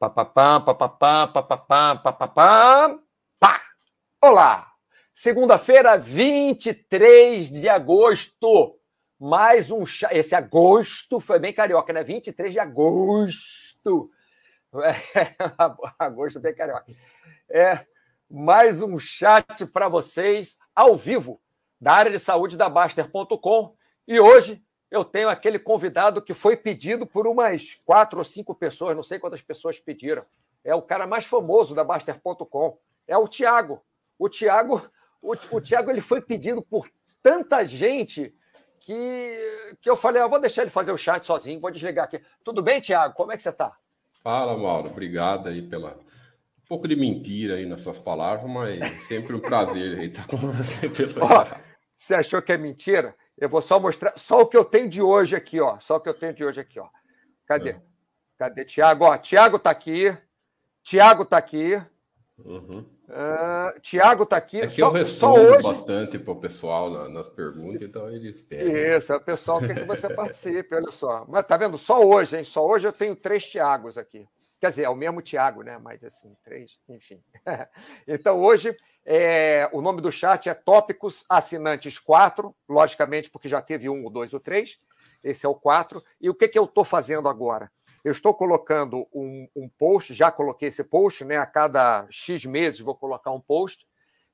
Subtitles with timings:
[0.00, 2.98] Papapá, papapá, papapá, papapá,
[3.38, 3.60] pá!
[4.22, 4.72] Olá!
[5.14, 8.78] Segunda-feira, 23 de agosto.
[9.18, 10.16] Mais um chat.
[10.16, 12.02] Esse agosto foi bem carioca, né?
[12.02, 14.10] 23 de agosto.
[14.72, 15.34] É,
[15.98, 16.86] agosto bem carioca.
[17.50, 17.84] É,
[18.30, 21.42] mais um chat para vocês ao vivo
[21.78, 23.76] da área de saúde da Baster.com.
[24.08, 28.96] E hoje eu tenho aquele convidado que foi pedido por umas quatro ou cinco pessoas,
[28.96, 30.24] não sei quantas pessoas pediram.
[30.64, 32.78] É o cara mais famoso da Baster.com.
[33.06, 33.80] É o Tiago.
[34.18, 34.82] O Tiago,
[35.22, 36.88] o, o Tiago ele foi pedido por
[37.22, 38.34] tanta gente
[38.80, 39.36] que,
[39.80, 42.20] que eu falei, ah, vou deixar ele fazer o chat sozinho, vou desligar aqui.
[42.42, 43.14] Tudo bem, Tiago?
[43.14, 43.76] Como é que você está?
[44.22, 44.90] Fala, Mauro.
[44.90, 49.98] Obrigado aí pela um pouco de mentira aí nas suas palavras, mas sempre um prazer
[49.98, 50.88] aí estar com você.
[50.88, 51.14] Pelo...
[51.96, 53.14] você achou que é mentira?
[53.40, 55.80] Eu vou só mostrar só o que eu tenho de hoje aqui, ó.
[55.80, 56.88] Só o que eu tenho de hoje aqui, ó.
[57.46, 57.70] Cadê?
[57.70, 57.80] É.
[58.38, 59.04] Cadê Tiago?
[59.04, 60.16] Ó, Tiago está aqui.
[60.82, 61.82] Tiago está aqui.
[62.38, 62.84] Uhum.
[63.08, 64.60] Uh, Tiago está aqui.
[64.60, 65.62] É que só, eu respondo hoje...
[65.62, 68.96] bastante para o pessoal na, nas perguntas, então eles pedem.
[68.96, 71.24] Isso, é o pessoal quer que você participe, olha só.
[71.28, 71.76] Mas tá vendo?
[71.76, 72.44] Só hoje, hein?
[72.44, 74.28] Só hoje eu tenho três Tiagos aqui.
[74.60, 75.78] Quer dizer, é o mesmo Tiago, né?
[75.78, 77.22] Mas assim, três, enfim.
[78.06, 83.88] então, hoje, é, o nome do chat é Tópicos Assinantes 4, logicamente, porque já teve
[83.88, 84.78] um, dois, o três.
[85.24, 86.04] Esse é o 4.
[86.20, 87.72] E o que, que eu estou fazendo agora?
[88.04, 91.38] Eu estou colocando um, um, post, já coloquei esse post, né?
[91.38, 93.86] A cada X meses vou colocar um post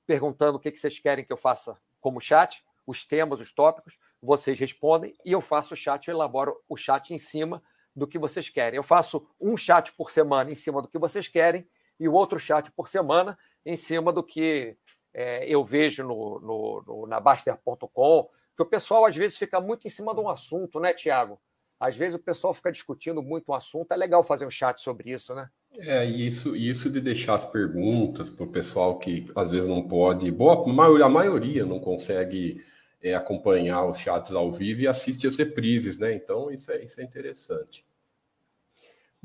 [0.06, 3.96] perguntando o que, que vocês querem que eu faça como chat, os temas, os tópicos.
[4.20, 7.62] Vocês respondem e eu faço o chat, eu elaboro o chat em cima
[7.96, 8.76] do que vocês querem.
[8.76, 11.66] Eu faço um chat por semana em cima do que vocês querem
[11.98, 14.76] e o outro chat por semana em cima do que
[15.14, 19.86] é, eu vejo no, no, no na Baster.com, que o pessoal às vezes fica muito
[19.86, 21.40] em cima de um assunto, né, Tiago?
[21.80, 25.10] Às vezes o pessoal fica discutindo muito um assunto, é legal fazer um chat sobre
[25.10, 25.48] isso, né?
[25.78, 30.30] É, isso, isso de deixar as perguntas para o pessoal que às vezes não pode,
[30.30, 30.64] boa,
[31.04, 32.62] a maioria não consegue
[33.02, 36.14] é, acompanhar os chats ao vivo e assiste as reprises, né?
[36.14, 37.85] Então isso é, isso é interessante.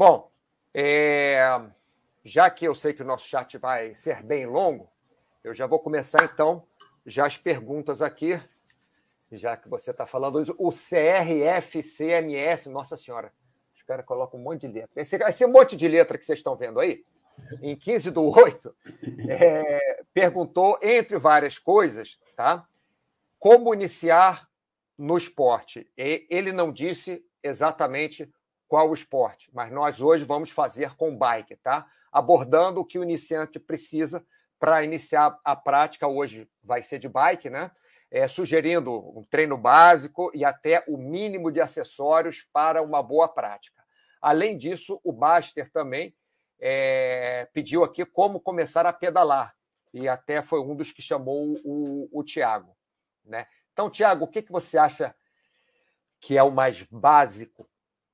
[0.03, 0.31] Bom,
[0.73, 1.39] é...
[2.25, 4.89] já que eu sei que o nosso chat vai ser bem longo,
[5.43, 6.59] eu já vou começar então
[7.05, 8.41] já as perguntas aqui,
[9.31, 10.55] já que você está falando isso.
[10.57, 13.31] O CRFCMS, nossa senhora,
[13.75, 14.99] os caras colocam um monte de letra.
[14.99, 17.05] Esse, esse monte de letra que vocês estão vendo aí,
[17.61, 18.75] em 15 do 8,
[19.29, 22.67] é, perguntou, entre várias coisas, tá?
[23.37, 24.49] como iniciar
[24.97, 25.87] no esporte.
[25.95, 28.27] Ele não disse exatamente
[28.71, 31.85] qual o esporte, mas nós hoje vamos fazer com bike, tá?
[32.09, 34.25] Abordando o que o iniciante precisa
[34.57, 36.07] para iniciar a prática.
[36.07, 37.69] Hoje vai ser de bike, né?
[38.09, 43.83] É, sugerindo um treino básico e até o mínimo de acessórios para uma boa prática.
[44.21, 46.15] Além disso, o Baster também
[46.57, 49.53] é, pediu aqui como começar a pedalar,
[49.93, 52.73] e até foi um dos que chamou o, o Tiago.
[53.25, 53.45] Né?
[53.73, 55.13] Então, Tiago, o que, que você acha
[56.21, 57.69] que é o mais básico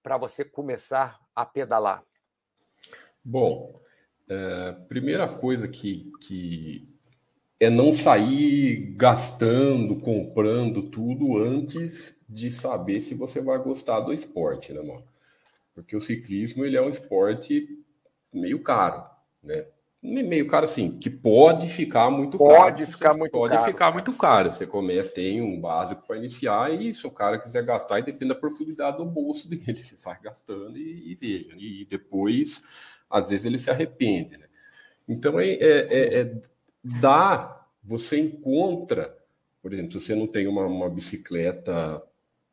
[0.07, 2.01] para você começar a pedalar?
[3.21, 3.77] Bom,
[4.29, 6.87] é, primeira coisa que, que
[7.59, 14.71] é não sair gastando, comprando tudo antes de saber se você vai gostar do esporte,
[14.71, 15.03] né, mano?
[15.75, 17.67] Porque o ciclismo ele é um esporte
[18.31, 19.05] meio caro,
[19.43, 19.65] né?
[20.01, 22.63] Meio caro assim, que pode ficar muito pode caro.
[22.63, 23.65] Pode ficar muito pode caro.
[23.65, 24.51] ficar muito caro.
[24.51, 28.39] Você começa, tem um básico para iniciar e se o cara quiser gastar, depende da
[28.39, 31.55] profundidade do bolso dele, ele vai gastando e, e veja.
[31.57, 32.63] E depois,
[33.09, 34.39] às vezes, ele se arrepende.
[34.39, 34.47] Né?
[35.07, 36.41] Então, é, é, é, é
[36.83, 39.17] dá, você encontra,
[39.61, 42.03] por exemplo, se você não tem uma, uma bicicleta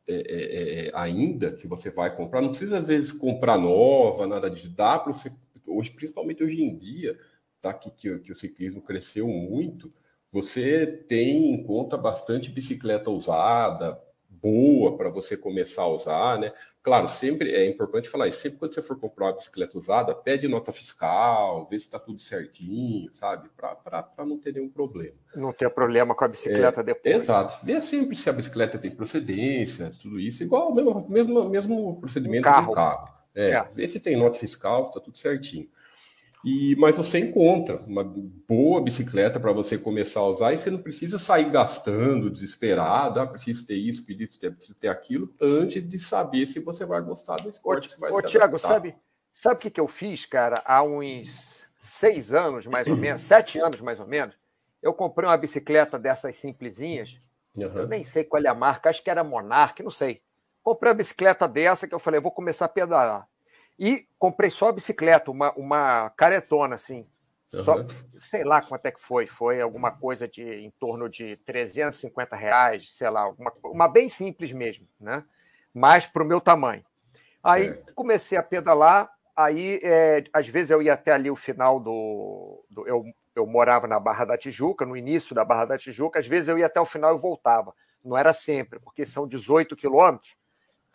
[0.07, 4.49] é, é, é, ainda que você vai comprar, não precisa às vezes comprar nova, nada
[4.49, 4.69] disso.
[4.69, 5.31] Dá para você,
[5.65, 7.17] hoje, principalmente hoje em dia,
[7.65, 7.73] tá?
[7.73, 9.91] que, que, que o ciclismo cresceu muito,
[10.31, 13.99] você tem em conta bastante bicicleta usada,
[14.29, 16.51] boa para você começar a usar, né?
[16.83, 18.41] Claro, sempre é importante falar isso.
[18.41, 22.21] Sempre quando você for comprar uma bicicleta usada, pede nota fiscal, vê se está tudo
[22.21, 23.49] certinho, sabe?
[23.57, 25.15] Para não ter nenhum problema.
[25.35, 27.15] Não ter problema com a bicicleta é, depois.
[27.15, 27.65] Exato.
[27.65, 32.47] Vê sempre se a bicicleta tem procedência, tudo isso, igual o mesmo, mesmo, mesmo procedimento
[32.47, 32.67] um carro.
[32.67, 33.15] do carro.
[33.33, 33.63] É, é.
[33.73, 35.67] Vê se tem nota fiscal, se está tudo certinho.
[36.45, 40.77] E, mas você encontra uma boa bicicleta para você começar a usar e você não
[40.77, 45.97] precisa sair gastando, desesperado, ah, preciso ter isso, preciso ter, preciso ter aquilo, antes de
[45.97, 47.89] saber se você vai gostar do esporte.
[47.99, 48.95] Ô, ô Tiago, sabe,
[49.33, 53.57] sabe o que, que eu fiz, cara, há uns seis anos, mais ou menos, sete
[53.57, 54.35] anos, mais ou menos,
[54.83, 57.17] eu comprei uma bicicleta dessas simplesinhas,
[57.57, 57.71] uhum.
[57.75, 60.21] eu nem sei qual é a marca, acho que era Monarch, não sei.
[60.61, 63.27] Comprei uma bicicleta dessa que eu falei, vou começar a pedalar.
[63.77, 67.05] E comprei só a bicicleta, uma, uma caretona, assim.
[67.53, 67.63] Uhum.
[67.63, 67.75] Só,
[68.19, 69.27] sei lá quanto é que foi.
[69.27, 74.51] Foi alguma coisa de em torno de 350 reais, sei lá, uma, uma bem simples
[74.51, 75.23] mesmo, né?
[75.73, 76.83] Mas para o meu tamanho.
[77.43, 77.93] Aí certo.
[77.93, 82.65] comecei a pedalar, aí é, às vezes eu ia até ali o final do.
[82.69, 83.03] do eu,
[83.35, 86.57] eu morava na Barra da Tijuca, no início da Barra da Tijuca, às vezes eu
[86.57, 87.73] ia até o final e voltava.
[88.03, 90.35] Não era sempre, porque são 18 quilômetros,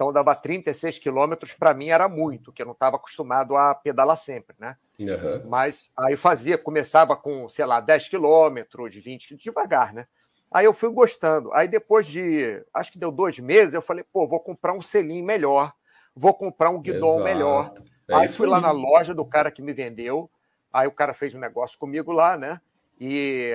[0.01, 4.17] então dava 36 quilômetros, para mim era muito, que eu não estava acostumado a pedalar
[4.17, 4.75] sempre, né?
[4.99, 5.47] Uhum.
[5.47, 10.07] Mas aí eu fazia, começava com, sei lá, 10 quilômetros, 20 devagar, né?
[10.51, 11.53] Aí eu fui gostando.
[11.53, 15.23] Aí depois de, acho que deu dois meses, eu falei, pô, vou comprar um selim
[15.23, 15.71] melhor,
[16.17, 17.25] vou comprar um guidão Exato.
[17.25, 17.75] melhor.
[18.09, 18.53] É aí fui aí.
[18.53, 20.31] lá na loja do cara que me vendeu,
[20.73, 22.59] aí o cara fez um negócio comigo lá, né?
[23.01, 23.55] E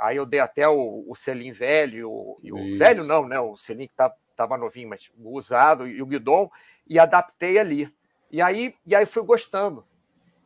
[0.00, 3.38] aí eu dei até o, o selim velho, o, o velho não, né?
[3.38, 6.50] O selim que tá estava novinho, mas usado, e o guidon,
[6.86, 7.90] e adaptei ali.
[8.30, 9.84] E aí, e aí fui gostando.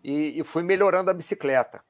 [0.02, 1.82] E, e fui melhorando a bicicleta.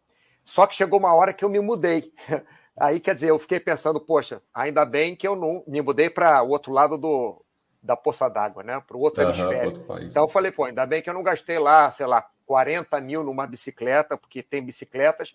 [0.44, 2.12] Só que chegou uma hora que eu me mudei.
[2.76, 6.42] Aí, quer dizer, eu fiquei pensando, poxa, ainda bem que eu não me mudei para
[6.42, 7.44] o outro lado do,
[7.82, 8.82] da poça d'água, né?
[8.86, 9.76] Para o outro uhum, hemisfério.
[9.76, 12.98] Outro então eu falei, pô, ainda bem que eu não gastei lá, sei lá, 40
[13.02, 15.34] mil numa bicicleta, porque tem bicicletas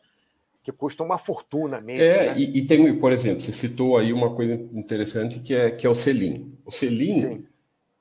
[0.66, 2.02] que custa uma fortuna mesmo.
[2.02, 2.40] É, né?
[2.40, 5.90] e, e, tem, por exemplo, você citou aí uma coisa interessante que é, que é
[5.90, 6.58] o selim.
[6.66, 7.46] O selim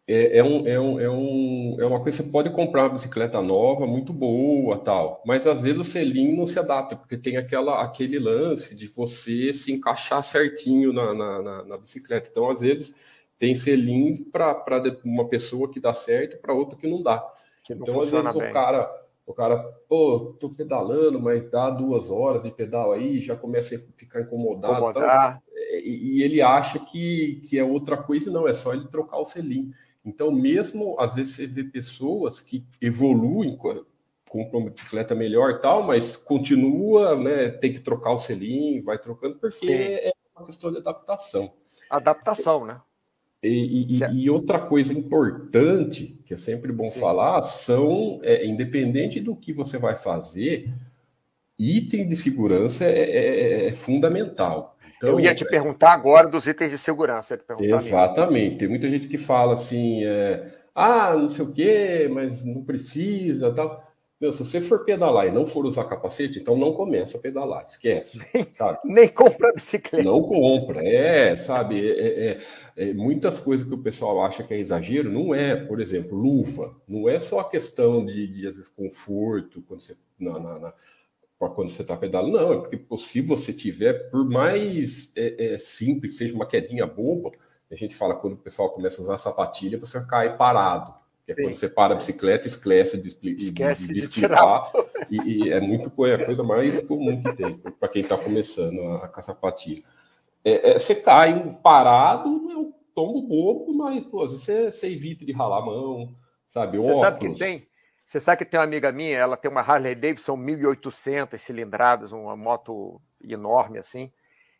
[0.08, 2.94] é, é, um, é, um, é, um, é uma coisa que você pode comprar uma
[2.94, 7.36] bicicleta nova, muito boa, tal, mas às vezes o selim não se adapta, porque tem
[7.36, 12.30] aquela, aquele lance de você se encaixar certinho na, na, na, na bicicleta.
[12.30, 12.96] Então, às vezes,
[13.38, 14.64] tem selim para
[15.04, 17.22] uma pessoa que dá certo e para outra que não dá.
[17.62, 18.48] Que não então, às vezes, bem.
[18.48, 23.34] o cara o cara, pô, tô pedalando, mas dá duas horas de pedal aí, já
[23.34, 24.74] começa a ficar incomodado.
[25.54, 29.18] É, e, e, ele acha que, que é outra coisa, não, é só ele trocar
[29.18, 29.70] o selim.
[30.04, 33.56] Então, mesmo às vezes você vê pessoas que evoluem,
[34.28, 37.48] compram uma bicicleta melhor e tal, mas continua, né?
[37.48, 41.54] Tem que trocar o selim, vai trocando, porque é uma questão de adaptação.
[41.88, 42.78] Adaptação, né?
[43.44, 47.00] E, e, e, outra coisa importante, que é sempre bom Sim.
[47.00, 50.72] falar, são, é, independente do que você vai fazer,
[51.58, 54.76] item de segurança é, é, é fundamental.
[54.96, 57.38] Então, Eu ia te perguntar agora dos itens de segurança.
[57.60, 58.58] Exatamente.
[58.58, 63.52] Tem muita gente que fala assim, é, ah, não sei o quê, mas não precisa,
[63.52, 63.84] tal.
[64.20, 67.64] Meu, se você for pedalar e não for usar capacete, então não começa a pedalar,
[67.66, 68.24] esquece.
[68.32, 68.78] Nem, sabe?
[68.86, 70.02] nem compra bicicleta.
[70.04, 71.86] Não compra, é, sabe?
[71.86, 72.38] É,
[72.76, 76.74] é, muitas coisas que o pessoal acha que é exagero, não é, por exemplo, luva.
[76.88, 80.74] Não é só a questão de, de às vezes, conforto quando você, na, na, na
[81.38, 86.16] quando você está pedalando, não, é porque se você tiver, por mais é, é, simples,
[86.16, 87.32] seja uma quedinha boba,
[87.70, 90.94] a gente fala quando o pessoal começa a usar sapatilha, você cai parado.
[91.26, 91.42] Que é Sim.
[91.42, 94.70] quando você para a bicicleta, esquece de, de, esquece de, de explicar.
[95.10, 98.80] E, e, é muito é a coisa mais comum que tem para quem está começando
[98.80, 99.82] a, a sapatilha.
[100.44, 105.32] É, é, você cai parado, é um tombo bobo, mas pô, você, você evita de
[105.32, 106.14] ralar a mão,
[106.48, 106.78] sabe?
[106.78, 107.66] Você sabe que tem.
[108.06, 112.36] Você sabe que tem uma amiga minha, ela tem uma Harley Davidson 1800 cilindradas, uma
[112.36, 114.12] moto enorme assim,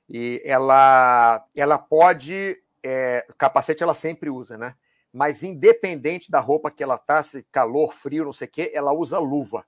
[0.09, 4.75] e ela, ela pode, é, capacete ela sempre usa, né?
[5.15, 8.93] mas independente da roupa que ela tá, se calor, frio, não sei o quê, ela
[8.93, 9.65] usa luva.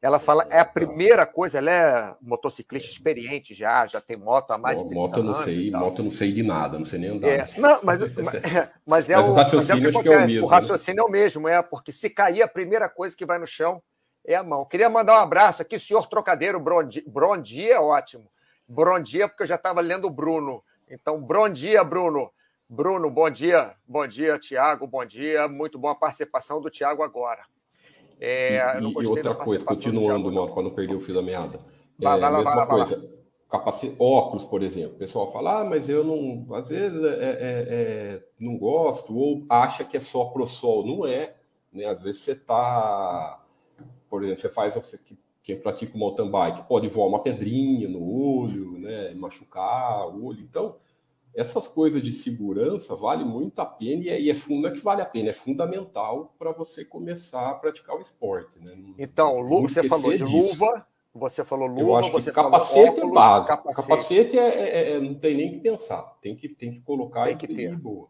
[0.00, 4.58] Ela fala, é a primeira coisa, ela é motociclista experiente já, já tem moto há
[4.58, 7.00] mais de 30 moto eu não sei, moto eu não sei de nada, não sei
[7.00, 7.28] nem andar.
[7.28, 8.00] É, não, mas,
[8.86, 10.46] mas, é mas o, o raciocínio mas é o, que é o mesmo.
[10.46, 10.56] O né?
[10.56, 11.02] raciocínio né?
[11.02, 13.82] é o mesmo, é porque se cair a primeira coisa que vai no chão
[14.24, 14.64] é a mão.
[14.64, 18.30] Queria mandar um abraço aqui, senhor trocadeiro, bom dia, é ótimo.
[18.68, 20.62] Bom dia, porque eu já estava lendo o Bruno.
[20.88, 22.30] Então, bom dia, Bruno.
[22.68, 23.74] Bruno, bom dia.
[23.86, 25.48] Bom dia, Tiago, bom dia.
[25.48, 27.42] Muito boa participação do Tiago agora.
[28.20, 31.60] É, e, e outra coisa, continuando, Mauro, para não perder o fio da meada.
[32.00, 34.94] É, vai, vai, mesma vai, coisa, capacete, óculos, por exemplo.
[34.94, 39.44] O pessoal fala, ah, mas eu não, às vezes é, é, é, não gosto, ou
[39.48, 40.86] acha que é só pro sol.
[40.86, 41.34] Não é.
[41.72, 41.86] Né?
[41.86, 43.42] Às vezes você está,
[44.08, 44.98] por exemplo, você faz, você,
[45.42, 49.14] quem pratica o mountain bike, pode voar uma pedrinha no olho, né?
[49.14, 50.40] machucar o olho.
[50.40, 50.76] Então,
[51.34, 55.02] essas coisas de segurança vale muito a pena e é, e é, é que vale
[55.02, 58.58] a pena, é fundamental para você começar a praticar o esporte.
[58.58, 58.76] Né?
[58.98, 63.56] Então, você falou de luva, você falou luva, Eu acho você capacete óculos, é básico.
[63.56, 67.26] Capacete, capacete é, é, é, não tem nem que pensar, tem que, tem que colocar
[67.26, 67.76] tem que e ter.
[67.76, 68.08] boa.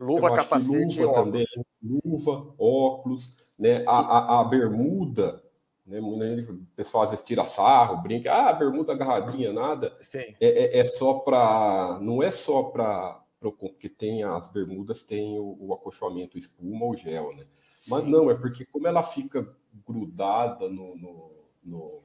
[0.00, 1.44] Luva, capacete, luva também,
[1.82, 3.82] luva, óculos, né?
[3.84, 5.42] A, a, a bermuda
[5.88, 6.00] né?
[6.00, 9.96] O pessoal às vezes tira sarro, brinca, ah, bermuda agarradinha, nada.
[10.14, 11.98] É, é, é, só para.
[12.00, 13.24] Não é só para.
[13.40, 17.46] Porque tem as bermudas, tem o, o acolchoamento, espuma ou gel, né?
[17.88, 19.48] Mas não, é porque como ela fica
[19.86, 22.02] grudada no, no, no,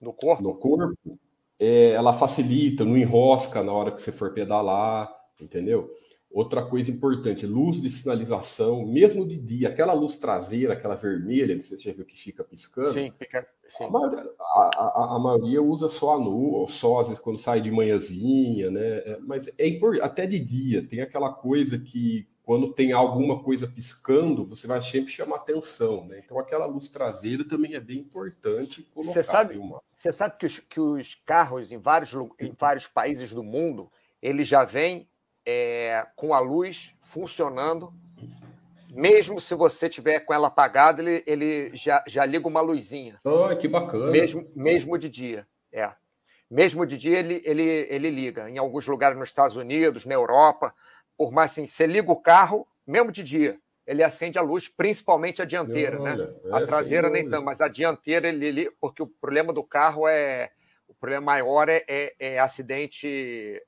[0.00, 1.18] no corpo, no corpo
[1.58, 5.90] é, ela facilita, não enrosca na hora que você for pedalar, entendeu?
[6.30, 11.76] Outra coisa importante, luz de sinalização, mesmo de dia, aquela luz traseira, aquela vermelha, você
[11.76, 12.92] já viu que fica piscando.
[12.92, 13.48] Sim, fica.
[13.68, 13.84] Sim.
[13.84, 17.38] A, maioria, a, a, a, maioria usa só a noite, ou só às vezes quando
[17.38, 18.98] sai de manhãzinha, né?
[18.98, 23.66] É, mas é importante, até de dia, tem aquela coisa que quando tem alguma coisa
[23.66, 26.20] piscando, você vai sempre chamar atenção, né?
[26.24, 29.12] Então aquela luz traseira também é bem importante colocar.
[29.14, 29.82] Você sabe, uma...
[29.96, 33.88] você sabe que, os, que os carros em vários, em vários países do mundo,
[34.22, 35.08] eles já vêm
[35.46, 37.94] é, com a luz funcionando,
[38.92, 43.14] mesmo se você tiver com ela apagada, ele, ele já, já liga uma luzinha.
[43.24, 44.10] Oh, que bacana.
[44.10, 45.90] Mesmo, mesmo de dia, é.
[46.50, 48.48] Mesmo de dia ele, ele, ele liga.
[48.50, 50.74] Em alguns lugares nos Estados Unidos, na Europa,
[51.16, 55.40] por mais assim, você liga o carro, mesmo de dia, ele acende a luz, principalmente
[55.40, 56.12] a dianteira, né?
[56.12, 56.34] Olha, né?
[56.52, 60.50] a traseira nem tanto, mas a dianteira ele, ele, porque o problema do carro é
[60.98, 63.06] problema maior é, é, é acidente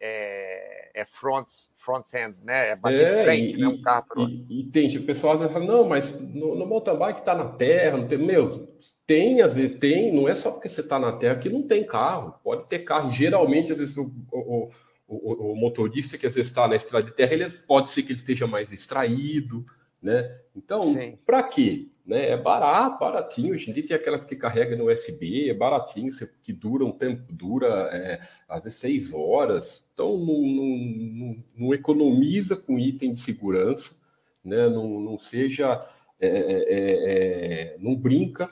[0.00, 2.70] é, é front, front end, né?
[2.70, 3.68] É bater é, frente, e, né?
[3.68, 4.28] Um carro pro...
[4.28, 7.24] e, e, tem, tipo, o pessoal às vezes fala, não, mas no, no mountain bike
[7.24, 8.18] tá na terra, não tem.
[8.18, 8.68] Meu,
[9.06, 11.84] tem, às vezes tem, não é só porque você tá na terra que não tem
[11.84, 12.34] carro.
[12.42, 13.10] Pode ter carro.
[13.10, 14.70] Geralmente, às vezes, o, o,
[15.06, 18.12] o, o motorista que às vezes está na estrada de terra, ele pode ser que
[18.12, 19.64] ele esteja mais distraído,
[20.02, 20.38] né?
[20.54, 20.94] Então,
[21.24, 21.88] para quê?
[22.08, 22.30] Né?
[22.30, 23.52] É barato, baratinho.
[23.52, 26.10] Hoje em dia tem aquelas que carrega no USB, é baratinho,
[26.42, 29.86] que dura um tempo, dura é, às vezes seis horas.
[29.92, 33.96] Então não, não, não, não, economiza com item de segurança,
[34.42, 34.70] né?
[34.70, 35.86] Não, não seja,
[36.18, 38.50] é, é, é, não brinca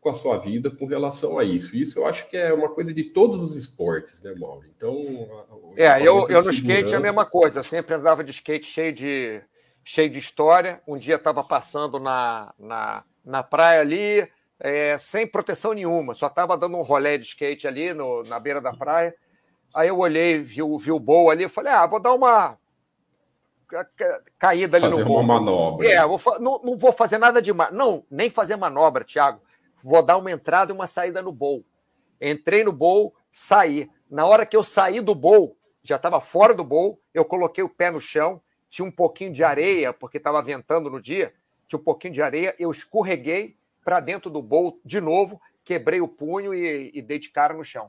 [0.00, 1.76] com a sua vida com relação a isso.
[1.76, 4.64] Isso eu acho que é uma coisa de todos os esportes, né, Mauro?
[4.74, 5.28] Então,
[5.76, 7.58] é, eu, eu no skate é a mesma coisa.
[7.58, 9.42] Eu sempre andava de skate cheio de
[9.84, 10.80] cheio de história.
[10.86, 16.56] Um dia estava passando na, na, na praia ali, é, sem proteção nenhuma, só estava
[16.56, 19.14] dando um rolê de skate ali no, na beira da praia.
[19.74, 22.56] Aí eu olhei, vi, vi o bowl ali, falei, ah, vou dar uma
[24.38, 25.20] caída ali fazer no bowl.
[25.20, 25.88] uma manobra.
[25.88, 27.72] É, vou, não, não vou fazer nada demais.
[27.72, 29.40] Não, nem fazer manobra, Thiago.
[29.82, 31.64] Vou dar uma entrada e uma saída no bowl.
[32.20, 33.90] Entrei no bowl, saí.
[34.08, 37.68] Na hora que eu saí do bowl, já estava fora do bowl, eu coloquei o
[37.68, 38.40] pé no chão,
[38.74, 41.32] tinha um pouquinho de areia, porque estava ventando no dia,
[41.68, 43.54] tinha um pouquinho de areia, eu escorreguei
[43.84, 47.62] para dentro do bowl de novo, quebrei o punho e, e dei de cara no
[47.62, 47.88] chão.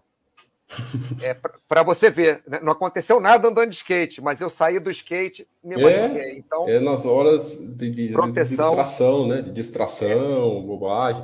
[1.23, 1.35] É,
[1.67, 5.47] para você ver, né, não aconteceu nada andando de skate, mas eu saí do skate
[5.63, 9.41] me é, Então, é nas horas de, de, proteção, de distração, né?
[9.41, 10.61] De distração, é.
[10.61, 11.23] bobagem.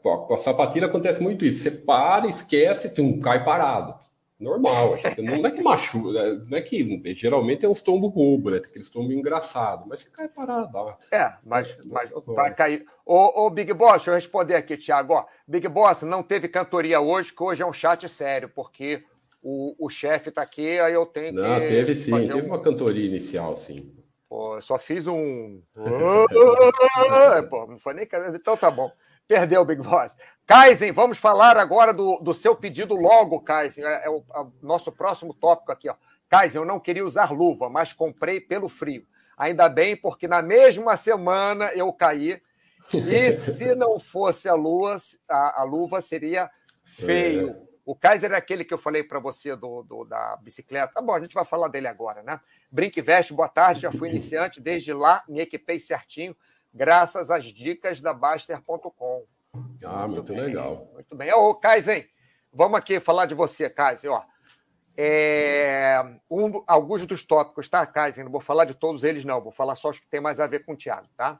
[0.00, 1.62] Com a, com a sapatilha acontece muito isso.
[1.62, 3.96] Você para, esquece, um cai parado
[4.42, 4.98] normal.
[5.18, 8.58] não é que machuca, né, não é que geralmente é uns tombos bobo, né?
[8.58, 10.70] Tem aqueles tombos engraçados, mas você cai parado.
[10.74, 10.94] Ó.
[11.10, 12.84] É, mas, é, mas vai cair.
[13.06, 15.14] Ô, ô, Big Boss, deixa eu responder aqui, Thiago.
[15.14, 19.04] Ó, Big Boss, não teve cantoria hoje, que hoje é um chat sério, porque
[19.42, 21.60] o, o chefe tá aqui, aí eu tenho não, que.
[21.60, 22.46] Não, teve sim, teve um...
[22.46, 23.92] uma cantoria inicial, sim.
[24.28, 25.60] Pô, só fiz um.
[27.50, 28.08] Pô, não foi nem.
[28.34, 28.90] Então tá bom.
[29.32, 30.14] Perdeu, Big Boss.
[30.46, 33.82] Kaizen, vamos falar agora do, do seu pedido logo, Kaizen.
[33.82, 34.22] É, é o
[34.60, 35.88] nosso próximo tópico aqui.
[35.88, 35.94] Ó.
[36.28, 39.06] Kaizen, eu não queria usar luva, mas comprei pelo frio.
[39.38, 42.42] Ainda bem, porque na mesma semana eu caí.
[42.92, 46.50] E se não fosse a, lua, a, a luva, seria
[46.84, 47.52] feio.
[47.52, 47.72] É.
[47.86, 50.92] O Kaiser é aquele que eu falei para você do, do, da bicicleta.
[50.92, 52.38] Tá bom, a gente vai falar dele agora, né?
[52.70, 53.80] Brinque Veste, boa tarde.
[53.80, 54.60] Já fui iniciante.
[54.60, 56.36] Desde lá, me equipei certinho
[56.72, 59.24] graças às dicas da Baster.com.
[59.84, 60.88] Ah, muito, muito legal.
[60.92, 61.32] Muito bem.
[61.32, 62.06] Ô, Kaizen,
[62.52, 64.10] vamos aqui falar de você, Kaizen.
[64.10, 64.22] Ó,
[64.96, 68.24] é, um, alguns dos tópicos, tá, Kaizen?
[68.24, 69.40] Não vou falar de todos eles, não.
[69.40, 71.38] Vou falar só os que tem mais a ver com o Thiago, tá?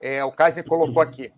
[0.00, 1.32] É, o Kaizen colocou aqui.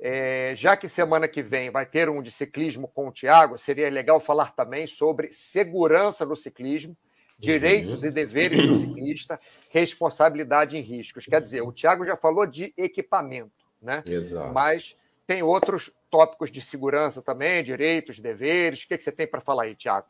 [0.00, 3.90] É, já que semana que vem vai ter um de ciclismo com o Thiago, seria
[3.90, 6.96] legal falar também sobre segurança no ciclismo
[7.38, 8.08] direitos uhum.
[8.08, 9.40] e deveres do ciclista,
[9.70, 11.24] responsabilidade em riscos.
[11.24, 14.02] Quer dizer, o Tiago já falou de equipamento, né?
[14.06, 14.52] Exato.
[14.52, 18.82] Mas tem outros tópicos de segurança também, direitos, deveres.
[18.82, 20.06] O que, que você tem para falar aí, Tiago?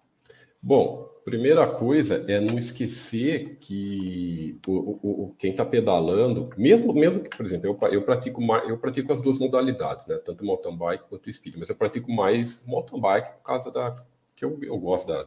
[0.61, 7.21] Bom, primeira coisa é não esquecer que o, o, o quem está pedalando, mesmo, mesmo
[7.21, 10.17] que, por exemplo, eu, eu, pratico eu pratico as duas modalidades, né?
[10.17, 13.95] Tanto mountain bike quanto speed, mas eu pratico mais mountain bike por causa da
[14.35, 15.27] que eu, eu gosto da,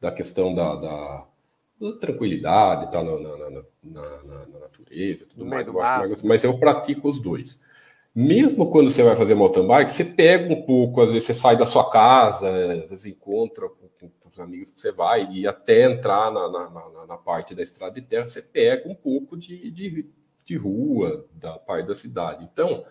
[0.00, 1.28] da questão da, da
[2.00, 5.74] tranquilidade, tá na, na, na, na, na natureza, tudo mais, eu
[6.24, 7.60] mas eu pratico os dois.
[8.14, 11.56] Mesmo quando você vai fazer mountain bike, você pega um pouco, às vezes você sai
[11.56, 15.46] da sua casa, às vezes encontra com, com, com os amigos que você vai, e
[15.46, 19.36] até entrar na, na, na, na, parte da estrada de terra, você pega um pouco
[19.36, 20.08] de, de
[20.46, 22.48] de rua, da parte da cidade.
[22.50, 22.84] Então,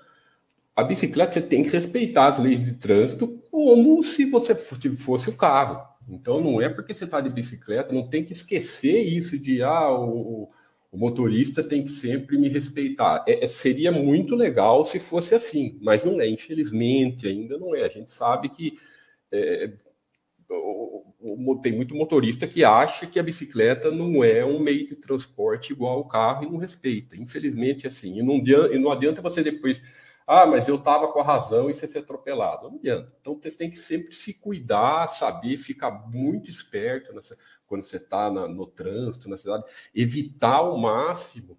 [0.75, 5.37] a bicicleta você tem que respeitar as leis de trânsito como se você fosse o
[5.37, 5.81] carro.
[6.07, 9.91] Então, não é porque você está de bicicleta, não tem que esquecer isso de ah,
[9.91, 10.49] o,
[10.91, 13.23] o motorista tem que sempre me respeitar.
[13.27, 17.83] É, é, seria muito legal se fosse assim, mas não é, infelizmente, ainda não é.
[17.85, 18.73] A gente sabe que
[19.31, 19.73] é,
[21.61, 25.97] tem muito motorista que acha que a bicicleta não é um meio de transporte igual
[25.97, 27.17] ao carro e não respeita.
[27.17, 28.19] Infelizmente, assim.
[28.19, 29.83] E não, adianta, e não adianta você depois.
[30.27, 32.69] Ah, mas eu estava com a razão e você ser atropelado.
[32.69, 33.15] Não adianta.
[33.21, 38.29] Então você tem que sempre se cuidar, saber ficar muito esperto nessa, quando você está
[38.31, 39.63] no trânsito, na cidade,
[39.93, 41.57] evitar ao máximo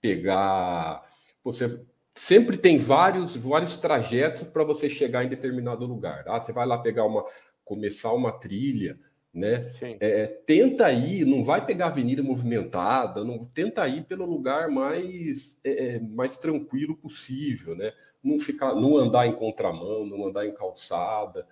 [0.00, 1.04] pegar.
[1.44, 6.24] Você sempre tem vários, vários trajetos para você chegar em determinado lugar.
[6.28, 7.24] Ah, você vai lá pegar uma,
[7.64, 8.98] começar uma trilha,
[9.36, 9.68] né?
[10.00, 15.96] É, tenta ir, não vai pegar avenida movimentada, não tenta ir pelo lugar mais é,
[15.96, 17.92] é, mais tranquilo possível, né?
[18.24, 21.46] Não ficar, não andar em contramão, não andar em calçada,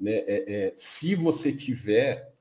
[0.00, 0.12] né?
[0.12, 2.32] É, é se você tiver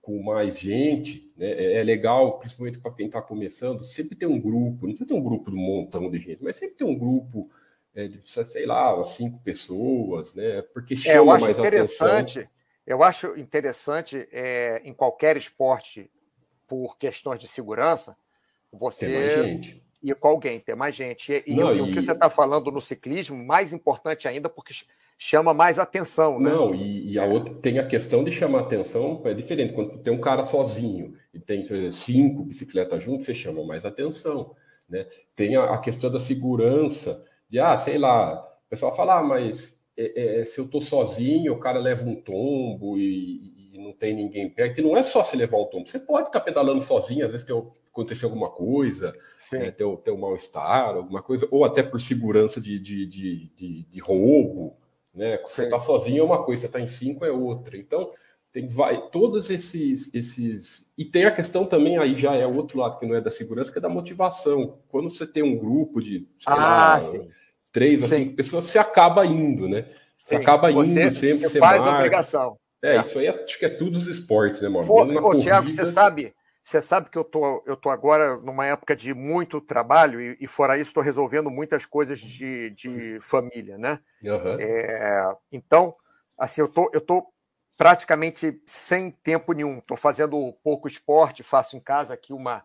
[0.00, 1.52] com mais gente, né?
[1.52, 5.14] É, é legal, principalmente para quem está começando, sempre tem um grupo, não precisa ter
[5.14, 7.48] um grupo de um montão de gente, mas sempre tem um grupo
[7.94, 10.62] é, de, sei lá, cinco pessoas, né?
[10.74, 12.61] Porque chama é, eu acho mais interessante, atenção.
[12.86, 16.10] Eu acho interessante, é, em qualquer esporte,
[16.66, 18.16] por questões de segurança,
[18.72, 19.84] você tem mais gente.
[20.02, 21.44] ir com alguém, ter mais gente.
[21.46, 21.80] E, não, e, e...
[21.80, 24.74] o que você está falando no ciclismo, mais importante ainda, porque
[25.18, 26.40] chama mais atenção.
[26.40, 26.50] Né?
[26.50, 29.72] Não, e, e, a outra tem a questão de chamar atenção, é diferente.
[29.72, 34.56] Quando tem um cara sozinho e tem exemplo, cinco bicicletas juntos, você chama mais atenção.
[34.88, 35.06] Né?
[35.36, 39.81] Tem a, a, questão da segurança, de, ah, sei lá, o pessoal fala, ah, mas
[39.96, 44.14] é, é, se eu estou sozinho, o cara leva um tombo e, e, não tem
[44.14, 47.24] ninguém perto, e não é só se levar um tombo, você pode estar pedalando sozinho,
[47.24, 47.56] às vezes tem,
[47.92, 49.14] acontecer alguma coisa,
[49.50, 54.00] ter, ter um mal-estar, alguma coisa, ou até por segurança de, de, de, de, de
[54.00, 54.76] roubo,
[55.14, 55.38] né?
[55.46, 57.76] Você está sozinho é uma coisa, você está em cinco é outra.
[57.76, 58.10] Então,
[58.50, 62.98] tem vai todos esses esses e tem a questão também aí já é outro lado
[62.98, 64.78] que não é da segurança que é da motivação.
[64.88, 67.00] Quando você tem um grupo de ah, lá,
[67.72, 70.42] três a cinco pessoas você acaba indo né você sim.
[70.42, 71.98] acaba indo você, sempre você, você faz marca.
[71.98, 75.38] obrigação é, é, isso aí acho que é tudo os esportes né mano Pô, ô,
[75.40, 79.60] Thiago você sabe você sabe que eu tô, eu tô agora numa época de muito
[79.60, 83.98] trabalho e, e fora isso estou resolvendo muitas coisas de, de família, né?
[84.22, 84.60] Uhum.
[84.60, 85.94] É, então,
[86.38, 87.26] assim, eu tô, eu tô
[87.76, 89.78] praticamente sem tempo nenhum.
[89.78, 92.62] Estou fazendo pouco esporte, faço em casa aqui uma,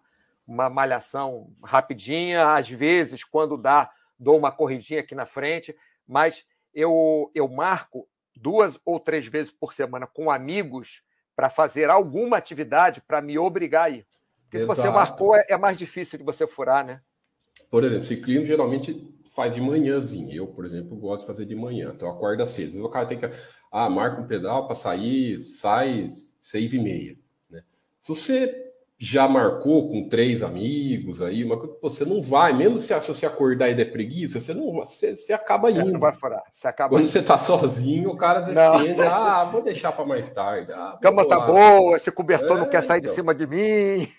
[0.47, 3.89] uma malhação rapidinha, às vezes, quando dá,
[4.19, 5.75] dou uma corridinha aqui na frente,
[6.07, 11.01] mas eu, eu marco duas ou três vezes por semana com amigos
[11.35, 14.07] para fazer alguma atividade para me obrigar a ir.
[14.43, 14.75] Porque Exato.
[14.75, 17.01] se você marcou, é, é mais difícil de você furar, né?
[17.69, 20.31] Por exemplo, ciclismo geralmente faz de manhãzinho.
[20.31, 21.91] Eu, por exemplo, gosto de fazer de manhã.
[21.93, 22.67] Então, acorda cedo.
[22.67, 23.29] Às vezes o cara tem que.
[23.71, 27.17] Ah, marca um pedal para sair, sai seis e meia.
[27.49, 27.61] Né?
[27.99, 28.66] Se você
[28.99, 33.27] já marcou com três amigos aí, uma coisa, você não vai, mesmo se, se você
[33.27, 35.91] acordar e der preguiça, você não você, você acaba indo.
[35.91, 36.41] Não vai furar.
[36.51, 37.11] Você acaba Quando indo.
[37.11, 38.57] você tá sozinho, o cara tende,
[39.01, 40.71] ah, vou deixar para mais tarde.
[40.71, 43.11] Ah, Cama tá boa, esse cobertor é, não quer sair então.
[43.11, 44.11] de cima de mim.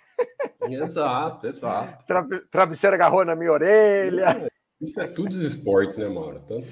[0.68, 2.04] Exato, exato.
[2.50, 4.26] Travesseiro agarrou na minha orelha.
[4.30, 4.48] É,
[4.80, 6.40] isso é tudo dos esportes, né, mano?
[6.46, 6.68] Tanto...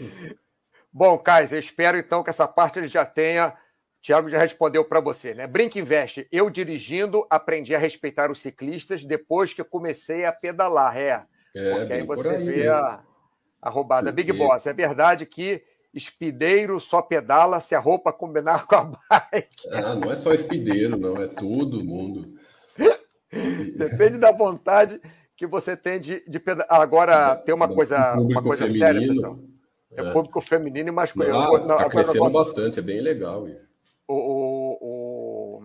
[0.92, 3.52] Bom, Kais, eu espero então que essa parte ele já tenha
[4.06, 5.48] Tiago já respondeu para você, né?
[5.48, 6.28] Brinca Investe.
[6.30, 11.24] Eu dirigindo aprendi a respeitar os ciclistas depois que comecei a pedalar, é.
[11.56, 12.68] é Porque aí você aí, vê né?
[12.68, 13.02] a,
[13.62, 14.12] a roubada.
[14.12, 14.22] Porque...
[14.22, 15.60] Big Boss, é verdade que
[15.92, 19.68] espideiro só pedala se a roupa combinar com a bike.
[19.72, 22.38] Ah, não é só espideiro, não, é todo mundo.
[23.76, 25.00] Depende da vontade
[25.36, 26.80] que você tem de, de pedalar.
[26.80, 29.36] Agora, tem uma coisa, uma coisa séria, pessoal.
[29.90, 31.56] É, é público feminino e masculino.
[31.56, 33.74] Está crescendo bastante, é bem legal isso
[34.08, 35.62] o, o, o...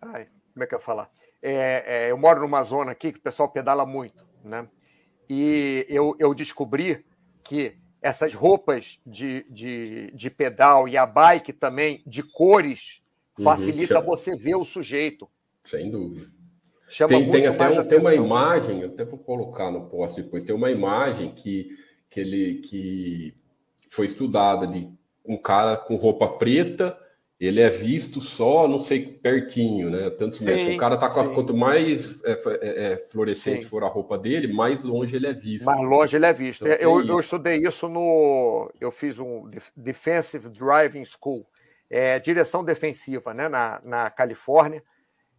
[0.00, 1.10] Ai, como é que eu ia falar?
[1.42, 4.68] É, é, eu moro numa zona aqui que o pessoal pedala muito, né?
[5.28, 7.04] E eu, eu descobri
[7.42, 13.00] que essas roupas de, de, de pedal e a bike também, de cores,
[13.38, 14.06] uhum, facilita chama.
[14.06, 15.28] você ver o sujeito.
[15.64, 16.30] Sem dúvida.
[16.88, 20.44] Chama tem, tem até um, tem uma imagem, eu até vou colocar no post depois,
[20.44, 21.70] tem uma imagem que,
[22.10, 23.34] que ele que
[23.88, 24.92] foi estudada de
[25.24, 26.98] um cara com roupa preta
[27.44, 30.10] ele é visto só, não sei, pertinho, né?
[30.10, 30.68] Tantos sim, metros.
[30.68, 33.68] O cara tá com as, quanto mais é, é, é, fluorescente sim.
[33.68, 35.64] for a roupa dele, mais longe ele é visto.
[35.64, 36.64] Mais longe ele é visto.
[36.64, 38.70] Então, eu, eu, estudei isso no.
[38.80, 41.44] Eu fiz um Defensive Driving School,
[41.90, 43.48] é, direção defensiva, né?
[43.48, 44.80] Na, na Califórnia.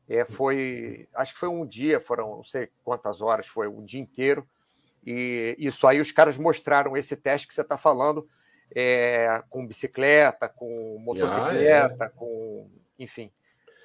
[0.09, 4.01] É, foi, acho que foi um dia, foram não sei quantas horas, foi um dia
[4.01, 4.45] inteiro.
[5.05, 8.27] E isso aí os caras mostraram esse teste que você está falando,
[8.75, 12.09] é, com bicicleta, com motocicleta, ah, é.
[12.09, 12.69] com.
[12.99, 13.31] Enfim.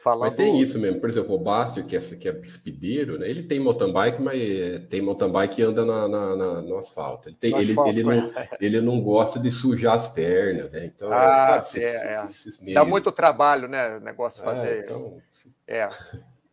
[0.03, 0.29] Falando...
[0.29, 3.29] Mas tem isso mesmo, por exemplo, o Bastio, que é, que é speedeiro, né?
[3.29, 4.41] ele tem mountain bike, mas
[4.89, 7.29] tem mountain bike que anda na, na, na no asfalto.
[7.29, 8.49] Ele, tem, ele, asfalto, ele, não, é.
[8.61, 10.87] ele não gosta de sujar as pernas, né?
[10.87, 13.97] Então, ah, sabe, é, esses, esses Dá muito trabalho, né?
[13.97, 14.85] O negócio fazer.
[14.85, 15.21] Então...
[15.67, 15.89] É.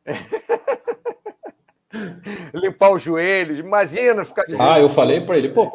[2.54, 4.44] Limpar os joelhos, imagina ficar.
[4.60, 5.72] Ah, eu falei para ele, pô,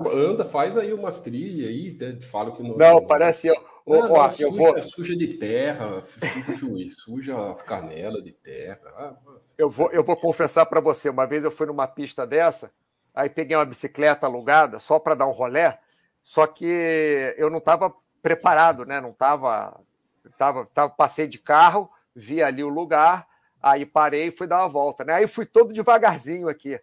[0.00, 2.20] anda, faz aí umas trilhas aí, né?
[2.20, 2.76] falo que não.
[2.76, 3.50] Não, parece.
[3.50, 3.54] Ó,
[3.86, 4.82] não, ó, suja, eu vou...
[4.82, 8.80] suja de terra, suja, suja as canelas de terra.
[8.96, 9.14] Ah,
[9.58, 12.70] eu, vou, eu vou confessar para você, uma vez eu fui numa pista dessa,
[13.14, 15.78] aí peguei uma bicicleta alugada só para dar um rolé,
[16.22, 19.00] só que eu não estava preparado, né?
[19.00, 19.78] Não estava.
[20.38, 23.28] Tava, tava, passei de carro, vi ali o lugar
[23.64, 25.14] Aí parei e fui dar uma volta, né?
[25.14, 26.78] Aí fui todo devagarzinho aqui.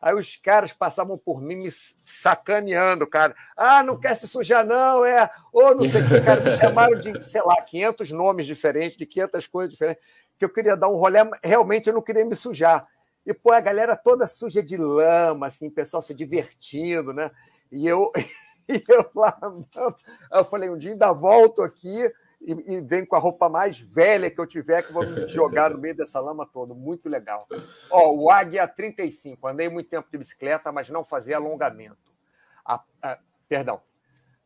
[0.00, 3.34] Aí os caras passavam por mim me sacaneando, cara.
[3.56, 5.30] Ah, não quer se sujar, não, é.
[5.52, 6.40] Ou não sei o que, cara.
[6.40, 10.04] Me chamaram de, sei lá, 500 nomes diferentes, de 500 coisas diferentes,
[10.38, 12.86] que eu queria dar um rolê, realmente eu não queria me sujar.
[13.24, 17.30] E, pô, a galera toda suja de lama, assim, pessoal se divertindo, né?
[17.72, 18.12] E eu,
[18.68, 19.36] e eu lá,
[20.32, 24.30] eu falei, um dia ainda volto aqui e, e venho com a roupa mais velha
[24.30, 26.74] que eu tiver, que vou me jogar no meio dessa lama toda.
[26.74, 27.46] Muito legal.
[27.90, 29.46] Ó, o Águia 35.
[29.48, 32.12] Andei muito tempo de bicicleta, mas não fazia alongamento.
[32.64, 33.18] A, a,
[33.48, 33.80] perdão.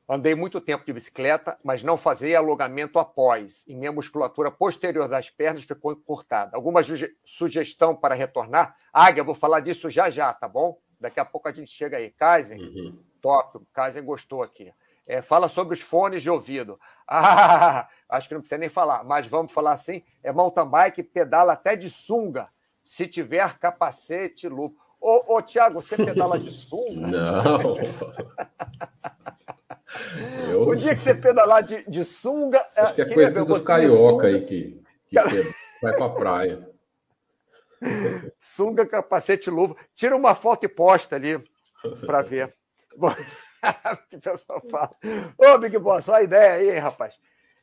[0.09, 5.31] Andei muito tempo de bicicleta, mas não fazia alongamento após, e minha musculatura posterior das
[5.31, 6.57] pernas ficou encurtada.
[6.57, 6.81] Alguma
[7.25, 8.77] sugestão para retornar?
[8.93, 10.81] Águia, vou falar disso já já, tá bom?
[10.99, 12.11] Daqui a pouco a gente chega aí.
[12.11, 12.99] Kaizen, uhum.
[13.23, 13.65] top.
[13.73, 14.73] Kaizen gostou aqui.
[15.11, 16.79] É, fala sobre os fones de ouvido.
[17.13, 21.55] Ah, acho que não precisa nem falar, mas vamos falar assim: é mountain bike, pedala
[21.55, 22.49] até de sunga,
[22.85, 24.81] se tiver capacete, lupa.
[25.01, 27.09] Ô, ô Tiago, você pedala de sunga?
[27.09, 27.77] Não.
[30.49, 30.69] Eu...
[30.69, 32.65] O dia que você pedalar de, de sunga.
[32.77, 35.31] Acho que é coisa dos carioca aí que, que Cara...
[35.83, 36.71] vai pra praia.
[38.39, 39.75] Sunga, capacete, luva.
[39.97, 41.43] Tira uma foto e posta ali
[42.07, 42.55] para ver.
[42.97, 43.13] Bom,
[44.11, 44.91] que o pessoal fala.
[45.39, 47.15] Ô, Big Boss, olha a ideia aí, rapaz.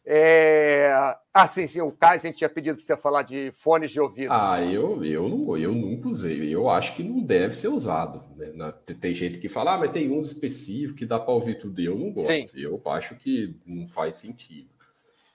[0.10, 0.90] É...
[1.34, 4.32] Ah, sim, sim, o Kaizen tinha pedido para você falar de fones de ouvido.
[4.32, 6.48] Ah, eu, eu, não, eu nunca usei.
[6.48, 8.24] Eu acho que não deve ser usado.
[8.38, 8.74] Né?
[9.02, 11.82] Tem gente que fala, ah, mas tem um específico que dá para ouvir tudo.
[11.82, 12.32] Eu não gosto.
[12.32, 12.50] Sim.
[12.56, 14.70] Eu acho que não faz sentido.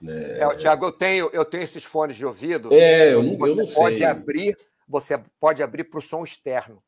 [0.01, 0.39] Né?
[0.39, 2.73] É, Tiago, eu tenho, eu tenho esses fones de ouvido.
[2.73, 4.05] É, eu não, você eu não pode sei.
[4.07, 6.81] Abrir, você pode abrir para o som externo.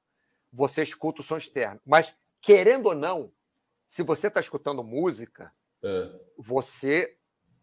[0.52, 1.80] Você escuta o som externo.
[1.86, 2.12] Mas,
[2.42, 3.30] querendo ou não,
[3.96, 6.12] se você está escutando música, é.
[6.38, 7.16] você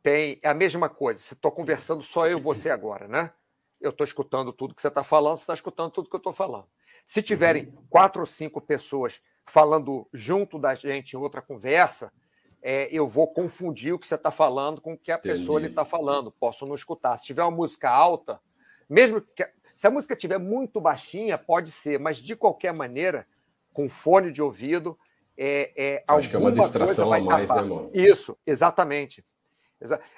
[0.02, 0.40] tem.
[0.42, 1.20] É a mesma coisa.
[1.20, 3.34] Se estou conversando só eu e você agora, né?
[3.78, 6.32] Eu estou escutando tudo que você está falando, você está escutando tudo que eu estou
[6.32, 6.66] falando.
[7.06, 7.84] Se tiverem uhum.
[7.90, 12.10] quatro ou cinco pessoas falando junto da gente em outra conversa,
[12.62, 15.38] é, eu vou confundir o que você está falando com o que a Entendi.
[15.38, 16.32] pessoa está falando.
[16.32, 17.18] Posso não escutar.
[17.18, 18.40] Se tiver uma música alta,
[18.88, 19.46] mesmo que.
[19.74, 23.26] Se a música estiver muito baixinha, pode ser, mas de qualquer maneira,
[23.70, 24.98] com fone de ouvido,
[25.36, 27.90] é, é, Acho que é uma distração a mais, né, mano?
[27.94, 29.24] Isso, exatamente.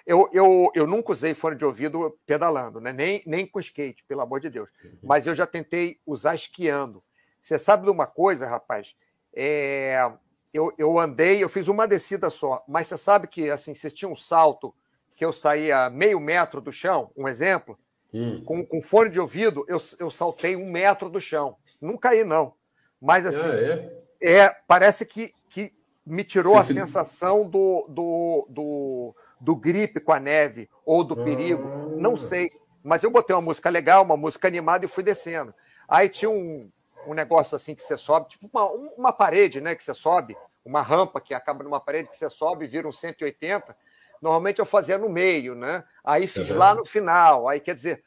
[0.06, 2.92] Eu, eu, eu nunca usei fone de ouvido pedalando, né?
[2.92, 4.70] nem, nem com skate, pelo amor de Deus.
[4.84, 4.98] Uhum.
[5.02, 7.02] Mas eu já tentei usar esquiando.
[7.40, 8.94] Você sabe de uma coisa, rapaz?
[9.34, 10.10] É,
[10.52, 14.08] eu, eu andei, eu fiz uma descida só, mas você sabe que assim, você tinha
[14.08, 14.74] um salto
[15.16, 17.78] que eu saía meio metro do chão, um exemplo,
[18.12, 18.42] hum.
[18.44, 21.56] com, com fone de ouvido, eu, eu saltei um metro do chão.
[21.80, 22.54] Não caí, não.
[23.00, 24.03] Mas assim, ah, é?
[24.24, 25.72] É, parece que, que
[26.06, 31.62] me tirou a sensação do, do, do, do, gripe com a neve ou do perigo.
[31.66, 31.96] Ah.
[31.96, 32.50] Não sei.
[32.82, 35.54] Mas eu botei uma música legal, uma música animada e fui descendo.
[35.86, 36.70] Aí tinha um,
[37.06, 39.74] um negócio assim que você sobe, tipo uma, uma parede, né?
[39.74, 42.92] Que você sobe, uma rampa que acaba numa parede que você sobe e vira um
[42.92, 43.76] 180.
[44.22, 45.84] Normalmente eu fazia no meio, né?
[46.02, 46.56] Aí fiz uhum.
[46.56, 47.46] lá no final.
[47.46, 48.02] Aí quer dizer,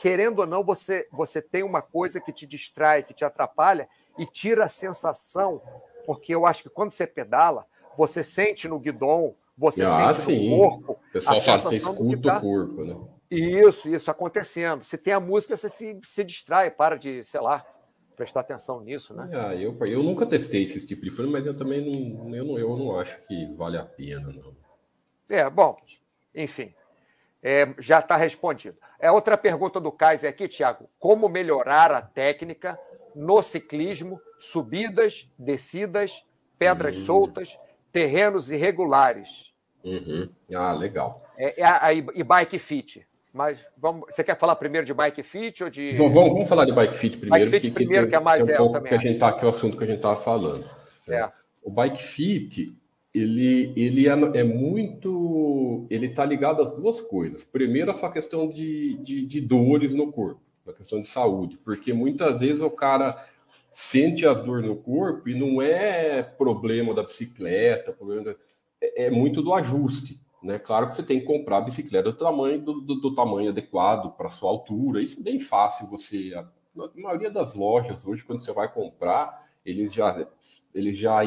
[0.00, 4.26] querendo ou não, você, você tem uma coisa que te distrai, que te atrapalha, e
[4.26, 5.62] tira a sensação,
[6.06, 10.50] porque eu acho que quando você pedala, você sente no guidão, você ah, sente sim.
[10.50, 10.92] no corpo.
[10.92, 12.38] O pessoal fala, você escuta tá...
[12.38, 12.96] o corpo, né?
[13.30, 14.84] Isso, isso acontecendo.
[14.84, 17.64] Se tem a música, você se, se distrai, para de, sei lá,
[18.14, 19.30] prestar atenção nisso, né?
[19.32, 22.58] Ah, eu, eu nunca testei esse tipo de fone, mas eu também não, eu não,
[22.58, 24.54] eu não acho que vale a pena, não.
[25.30, 25.76] É, bom,
[26.34, 26.74] enfim.
[27.42, 28.78] É, já está respondido.
[29.00, 30.88] É outra pergunta do Kaiser aqui, Tiago.
[30.98, 32.78] Como melhorar a técnica
[33.14, 36.24] no ciclismo, subidas, descidas,
[36.58, 37.04] pedras uhum.
[37.04, 37.58] soltas,
[37.92, 39.28] terrenos irregulares.
[39.84, 40.28] Uhum.
[40.54, 41.22] Ah, legal.
[41.36, 43.06] É, é a, a, e bike fit.
[43.32, 45.92] mas vamos, você quer falar primeiro de bike fit ou de.
[45.94, 47.50] Vamos, vamos falar de bike fit primeiro.
[47.50, 49.32] Bike fit que, primeiro, que, que é mais que é, um que a gente tá,
[49.32, 50.64] que é o assunto que a gente estava falando.
[51.08, 51.28] É.
[51.62, 52.76] O bike fit,
[53.14, 55.86] ele, ele é, é muito.
[55.90, 57.44] Ele está ligado às duas coisas.
[57.44, 62.40] Primeiro, essa questão de, de, de dores no corpo, a questão de saúde, porque muitas
[62.40, 63.16] vezes o cara
[63.70, 68.34] sente as dores no corpo e não é problema da bicicleta, problema da,
[68.80, 70.20] é, é, muito do ajuste.
[70.42, 70.58] Né?
[70.58, 74.12] Claro que você tem que comprar a bicicleta do tamanho, do, do, do tamanho adequado
[74.16, 75.00] para sua altura.
[75.00, 76.32] Isso é bem fácil você.
[76.34, 76.46] A
[76.96, 80.26] maioria das lojas hoje, quando você vai comprar, eles já,
[80.74, 81.20] eles já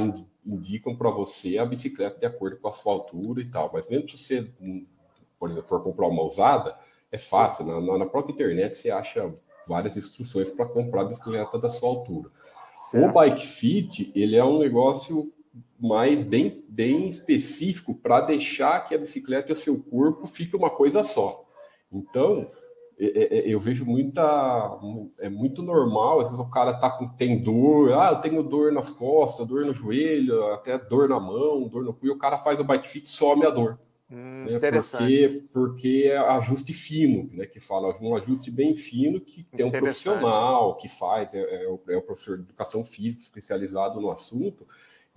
[0.45, 3.71] indicam para você a bicicleta de acordo com a sua altura e tal.
[3.73, 4.51] Mas mesmo se você,
[5.39, 6.77] por exemplo, for comprar uma usada,
[7.15, 7.65] é fácil.
[7.65, 9.33] Na, na própria internet você acha
[9.67, 12.29] várias instruções para comprar a bicicleta da sua altura.
[12.91, 13.09] Certo.
[13.09, 15.31] O Bike Fit, ele é um negócio
[15.79, 20.69] mais bem, bem específico para deixar que a bicicleta e o seu corpo fique uma
[20.69, 21.43] coisa só.
[21.91, 22.49] Então,
[22.97, 24.79] é, é, é, eu vejo muita.
[25.19, 28.71] É muito normal, às vezes o cara tá com, tem dor, ah, eu tenho dor
[28.71, 32.37] nas costas, dor no joelho, até dor na mão, dor no cu, e o cara
[32.37, 33.79] faz o bike fit some a dor.
[34.09, 34.59] Hum, né?
[34.71, 37.45] Porque, porque é ajuste fino, né?
[37.45, 41.79] Que fala um ajuste bem fino que tem um profissional que faz, é, é, o,
[41.87, 44.67] é o professor de educação física especializado no assunto.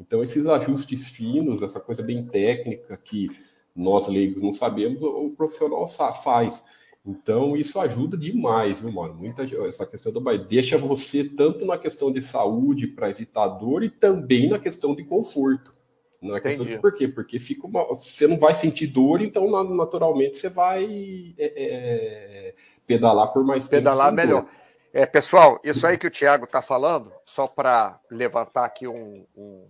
[0.01, 3.31] Então, esses ajustes finos, essa coisa bem técnica que
[3.75, 6.65] nós leigos não sabemos, o, o profissional faz.
[7.05, 9.15] Então, isso ajuda demais, viu, mano?
[9.15, 13.83] Muita, essa questão do bairro deixa você tanto na questão de saúde para evitar dor
[13.83, 15.78] e também na questão de conforto.
[16.21, 17.07] Não é questão de por quê?
[17.07, 22.55] Porque fica uma, você não vai sentir dor, então naturalmente você vai é, é,
[22.87, 23.85] pedalar por mais tempo.
[23.85, 24.47] Pedalar melhor.
[24.93, 29.69] É, pessoal, isso aí que o Thiago está falando, só para levantar aqui um, um,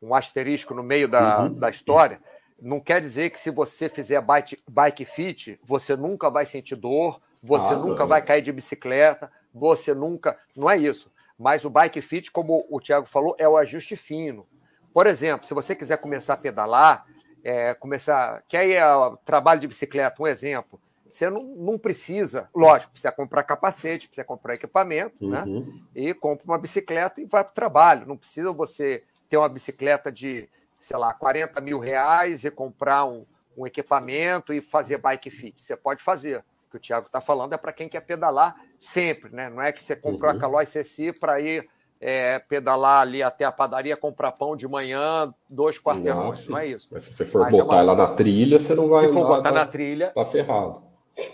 [0.00, 1.54] um, asterisco no meio da, uhum.
[1.54, 2.20] da história,
[2.60, 7.20] não quer dizer que se você fizer bike, bike fit, você nunca vai sentir dor,
[7.42, 8.06] você ah, nunca não.
[8.06, 10.38] vai cair de bicicleta, você nunca.
[10.56, 11.10] Não é isso.
[11.38, 14.46] Mas o bike fit, como o Thiago falou, é o ajuste fino.
[14.92, 17.06] Por exemplo, se você quiser começar a pedalar,
[17.42, 18.42] é, começar.
[18.48, 20.80] Quer ir ao trabalho de bicicleta, um exemplo.
[21.10, 25.42] Você não, não precisa, lógico, precisa comprar capacete, precisa comprar equipamento, né?
[25.42, 25.60] uhum.
[25.60, 25.80] né?
[25.94, 28.06] E compra uma bicicleta e vai para o trabalho.
[28.06, 30.48] Não precisa você ter uma bicicleta de,
[30.78, 33.24] sei lá, 40 mil reais e comprar um,
[33.56, 35.60] um equipamento e fazer bike fit.
[35.60, 36.38] Você pode fazer.
[36.40, 39.48] O que o Thiago está falando é para quem quer pedalar sempre, né?
[39.48, 40.36] Não é que você comprou uhum.
[40.36, 41.66] a Caloi CC para ir
[42.00, 46.88] é, pedalar ali até a padaria, comprar pão de manhã, dois quarteirões, não é isso.
[46.90, 47.94] Mas se você for Mas botar é uma...
[47.94, 49.06] lá na trilha, você não vai.
[49.06, 50.10] Se for botar na trilha.
[50.14, 50.82] Tá ferrado.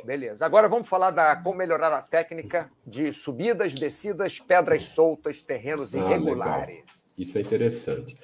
[0.03, 0.47] Beleza.
[0.47, 5.99] Agora vamos falar da como melhorar a técnica de subidas, descidas, pedras soltas, terrenos ah,
[5.99, 6.85] irregulares.
[7.19, 8.17] Isso é interessante.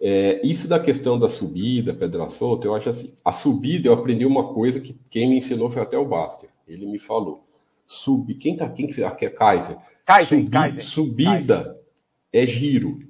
[0.00, 3.14] É, isso da questão da subida, pedra solta, eu acho assim.
[3.24, 6.50] A subida, eu aprendi uma coisa que quem me ensinou foi até o Baster.
[6.68, 7.44] Ele me falou.
[7.86, 8.34] Subir.
[8.34, 8.68] Quem tá.
[8.68, 9.78] Quem que é Kaiser?
[10.04, 10.82] Kaiser, Subi, Kaiser.
[10.84, 11.77] Subida Kaiser
[12.32, 13.00] é giro.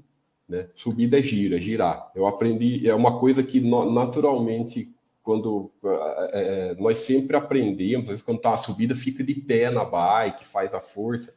[0.48, 0.68] Né?
[0.74, 2.11] Subida é giro, é girar.
[2.14, 4.90] Eu aprendi, é uma coisa que naturalmente,
[5.22, 9.70] quando é, é, nós sempre aprendemos, às vezes quando está uma subida, fica de pé
[9.70, 11.35] na bike, faz a força.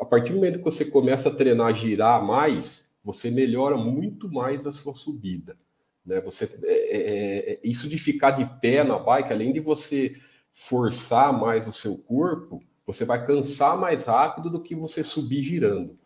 [0.00, 4.28] A partir do momento que você começa a treinar a girar mais, você melhora muito
[4.28, 5.56] mais a sua subida.
[6.04, 6.20] Né?
[6.20, 10.14] Você, é, é, é isso de ficar de pé na bike, além de você
[10.50, 15.98] forçar mais o seu corpo, você vai cansar mais rápido do que você subir girando.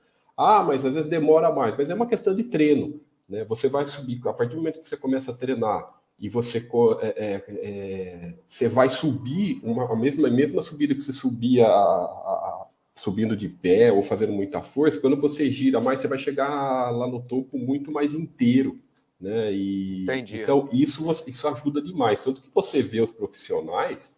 [0.42, 2.98] Ah, mas às vezes demora mais, mas é uma questão de treino.
[3.29, 3.44] Né?
[3.44, 5.87] Você vai subir, a partir do momento que você começa a treinar
[6.18, 6.66] e você,
[7.03, 11.66] é, é, é, você vai subir uma, a, mesma, a mesma subida que você subia
[11.66, 16.18] a, a, subindo de pé ou fazendo muita força, quando você gira mais, você vai
[16.18, 18.79] chegar lá no topo muito mais inteiro.
[19.20, 19.53] Né?
[19.53, 20.40] E, Entendi.
[20.40, 22.24] Então, isso, isso ajuda demais.
[22.24, 24.16] Tanto que você vê os profissionais,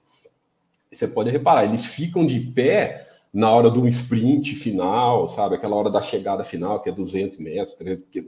[0.88, 5.54] você pode reparar, eles ficam de pé na hora do sprint final, sabe?
[5.54, 8.22] Aquela hora da chegada final, que é 200 metros, 300, que,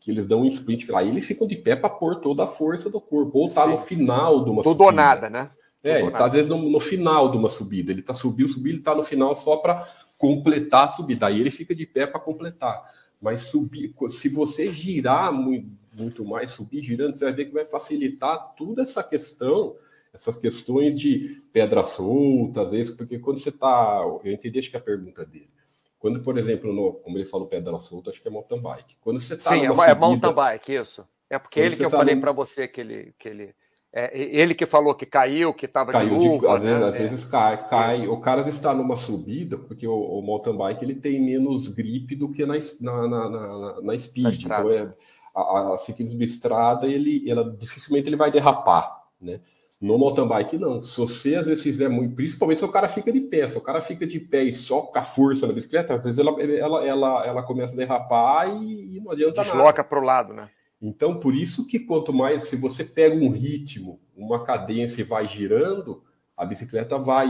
[0.00, 1.00] que eles dão um sprint final.
[1.00, 3.38] Aí eles ficam de pé para pôr toda a força do corpo.
[3.38, 4.84] Ou tá no final de uma Tudo subida.
[4.84, 5.50] ou nada, né?
[5.82, 7.92] É, ele tá às vezes no, no, final de uma subida.
[7.92, 9.86] Ele tá subiu, subiu, ele tá no final só para
[10.18, 11.28] completar a subida.
[11.28, 12.82] Aí ele fica de pé para completar.
[13.20, 17.64] Mas subir, se você girar muito, muito mais, subir girando, você vai ver que vai
[17.64, 19.76] facilitar toda essa questão
[20.12, 24.02] essas questões de pedra solta, às vezes, porque quando você está.
[24.24, 25.50] Eu entendi, acho que a pergunta dele.
[25.98, 28.96] Quando, por exemplo, no, como ele falou pedra solta, acho que é mountain bike.
[29.00, 31.06] Quando você está Sim, é, é subida, é mountain bike, isso.
[31.28, 32.20] É porque ele que eu falei no...
[32.20, 33.14] para você que ele.
[33.18, 33.54] Que ele...
[33.90, 36.56] É, ele que falou que caiu, que estava de luva.
[36.56, 36.72] às, né?
[36.72, 36.98] vezes, às é.
[36.98, 38.06] vezes cai, cai.
[38.06, 42.30] O cara está numa subida, porque o, o, mountain bike ele tem menos grip do
[42.30, 44.44] que na, na, na, na, na speed.
[44.44, 44.92] Então, é,
[45.34, 49.40] a, a ciclismo de estrada, ele, ela, dificilmente ele vai derrapar, né?
[49.80, 50.82] No mountain bike, não.
[50.82, 53.60] Se você às vezes fizer muito, principalmente se o cara fica de pé, se o
[53.60, 56.84] cara fica de pé e só com a força na bicicleta, às vezes ela, ela,
[56.84, 59.58] ela, ela começa a derrapar e, e não adianta Desloca nada.
[59.58, 60.50] Desloca para o lado, né?
[60.82, 65.28] Então, por isso que quanto mais, se você pega um ritmo, uma cadência e vai
[65.28, 66.02] girando,
[66.36, 67.28] a bicicleta vai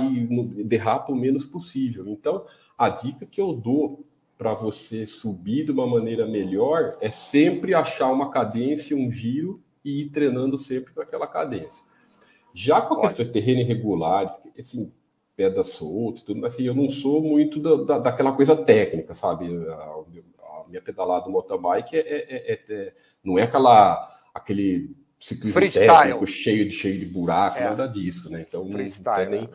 [0.64, 2.06] derrapa o menos possível.
[2.08, 2.44] Então,
[2.76, 4.06] a dica que eu dou
[4.37, 10.02] para você subir de uma maneira melhor é sempre achar uma cadência, um giro e
[10.02, 11.88] ir treinando sempre com aquela cadência.
[12.54, 14.26] Já com a questão de terreno irregular,
[14.58, 14.92] assim,
[15.37, 19.46] pedra solta, tudo, assim, eu não sou muito da, da, daquela coisa técnica, sabe?
[19.68, 24.96] A, a minha pedalada do mountain bike é, é, é, é, não é aquela aquele
[25.20, 25.88] ciclismo Freestyle.
[25.88, 27.64] técnico cheio de cheio de buraco, é.
[27.64, 28.44] nada disso, né?
[28.46, 29.42] Então Freestyle, nem...
[29.42, 29.48] Né?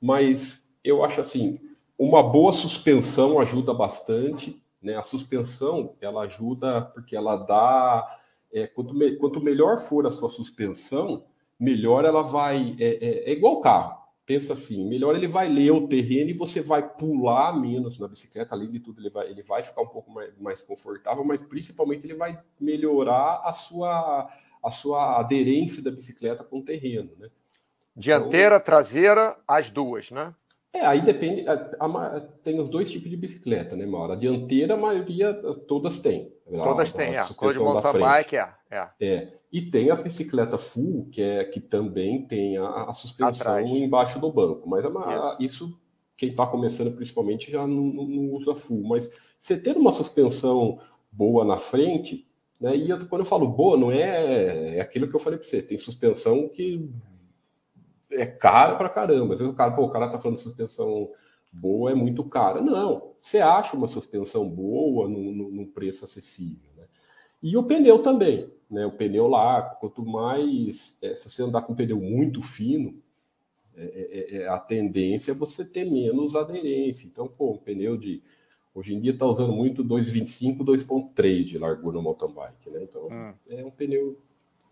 [0.00, 1.58] Mas eu acho assim,
[1.98, 4.96] uma boa suspensão ajuda bastante, né?
[4.96, 8.18] A suspensão ela ajuda porque ela dá
[8.52, 11.24] é, quanto, me, quanto melhor for a sua suspensão,
[11.62, 12.76] melhor ela vai.
[12.78, 14.02] É, é, é igual carro.
[14.26, 18.54] Pensa assim, melhor ele vai ler o terreno e você vai pular menos na bicicleta.
[18.54, 22.06] Além de tudo, ele vai, ele vai ficar um pouco mais, mais confortável, mas principalmente
[22.06, 24.28] ele vai melhorar a sua,
[24.62, 27.28] a sua aderência da bicicleta com o terreno, né?
[27.94, 30.34] Dianteira, então, traseira, as duas, né?
[30.72, 31.46] É, aí depende.
[31.46, 34.12] A, a, tem os dois tipos de bicicleta, né, Mauro?
[34.12, 35.34] A dianteira, a maioria,
[35.68, 36.32] todas têm.
[36.50, 37.24] Todas têm, é.
[37.36, 38.88] Cor de mountain bike, é, é.
[38.98, 39.28] É.
[39.52, 43.70] E tem as bicicletas full, que, é, que também tem a, a suspensão Atrás.
[43.70, 44.66] embaixo do banco.
[44.66, 45.78] Mas a, isso,
[46.16, 48.82] quem está começando principalmente, já não, não, não, usa full.
[48.82, 50.78] Mas você ter uma suspensão
[51.10, 52.26] boa na frente,
[52.58, 52.74] né?
[52.74, 55.60] E eu, quando eu falo boa, não é, é aquilo que eu falei para você.
[55.60, 56.88] Tem suspensão que
[58.12, 59.34] é caro pra caramba.
[59.34, 61.10] Às vezes o cara, pô, o cara tá falando suspensão
[61.52, 62.60] boa, é muito cara.
[62.60, 66.70] Não, você acha uma suspensão boa num, preço acessível.
[66.76, 66.84] Né?
[67.42, 68.86] E o pneu também, né?
[68.86, 70.98] O pneu lá, quanto mais.
[71.02, 73.00] É, se você andar com um pneu muito fino,
[73.74, 77.06] é, é, é, a tendência é você ter menos aderência.
[77.06, 78.22] Então, pô, um pneu de.
[78.74, 82.82] Hoje em dia está usando muito 2,25, 2,3 de largura no mountain bike, né?
[82.82, 83.34] Então, hum.
[83.50, 84.18] é um pneu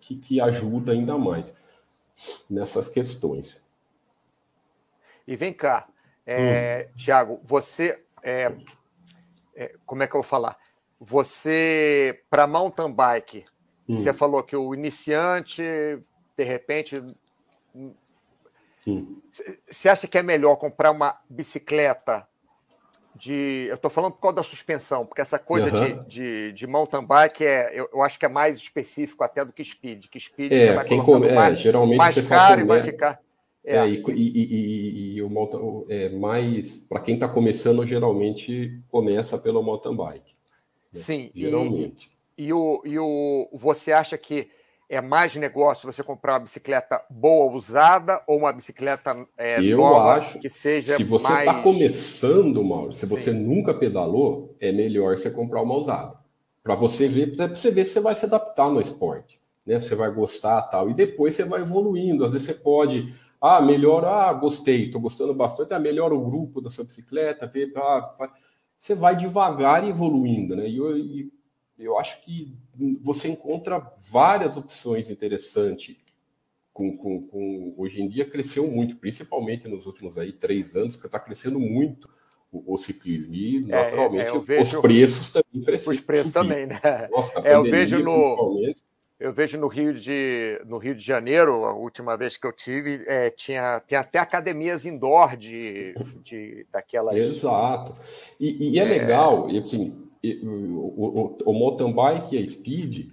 [0.00, 1.54] que, que ajuda ainda mais
[2.48, 3.60] nessas questões.
[5.26, 5.88] E vem cá,
[6.26, 6.96] é, hum.
[6.96, 8.02] Tiago, você.
[8.22, 8.52] É,
[9.54, 10.56] é, como é que eu vou falar?
[10.98, 13.44] Você, para mountain bike,
[13.88, 13.96] hum.
[13.96, 15.62] você falou que o iniciante,
[16.36, 17.02] de repente.
[19.68, 22.26] Você acha que é melhor comprar uma bicicleta
[23.14, 23.66] de.
[23.68, 26.02] Eu estou falando por causa da suspensão, porque essa coisa uhum.
[26.04, 29.52] de, de, de, mountain bike é, eu, eu, acho que é mais específico até do
[29.52, 30.06] que speed.
[30.06, 33.20] Que speed é, você vai quem come, é, mais, geralmente mais caro e vai ficar.
[33.64, 38.80] É, é e, e, e, e, o mountain, é, mais para quem está começando, geralmente
[38.88, 40.34] começa pelo mountain bike.
[40.92, 41.00] Né?
[41.00, 42.10] Sim, geralmente.
[42.36, 44.48] E, e, o, e o, você acha que
[44.90, 50.14] é mais negócio você comprar uma bicicleta boa usada ou uma bicicleta é, eu nova
[50.14, 51.64] acho que seja se você está mais...
[51.64, 53.38] começando Mauro se você Sim.
[53.38, 56.18] nunca pedalou é melhor você comprar uma usada.
[56.60, 59.78] Para você ver para você ver se você vai se adaptar no esporte né?
[59.78, 62.24] Você vai gostar tal e depois você vai evoluindo.
[62.24, 66.60] Às vezes você pode ah melhor ah gostei estou gostando bastante ah, melhora o grupo
[66.60, 68.28] da sua bicicleta vê ah,
[68.76, 70.68] você vai devagar evoluindo né?
[70.68, 71.39] E, e
[71.84, 72.54] eu acho que
[73.02, 75.96] você encontra várias opções interessantes.
[76.72, 81.04] Com, com, com, hoje em dia cresceu muito, principalmente nos últimos aí três anos, que
[81.04, 82.08] está crescendo muito
[82.50, 83.34] o, o, ciclismo.
[83.34, 85.96] E, é, naturalmente, é, vejo, os preços também cresceram.
[85.96, 86.80] Os preços também, né?
[87.10, 88.56] Nossa, é, eu vejo no.
[89.18, 93.04] Eu vejo no Rio de, no Rio de Janeiro, a última vez que eu tive,
[93.06, 97.14] é, tinha, tem até academias indoor de, de daquelas.
[97.14, 98.00] Exato.
[98.40, 103.12] E, e é, é, legal, e assim, o, o, o mountain bike e a speed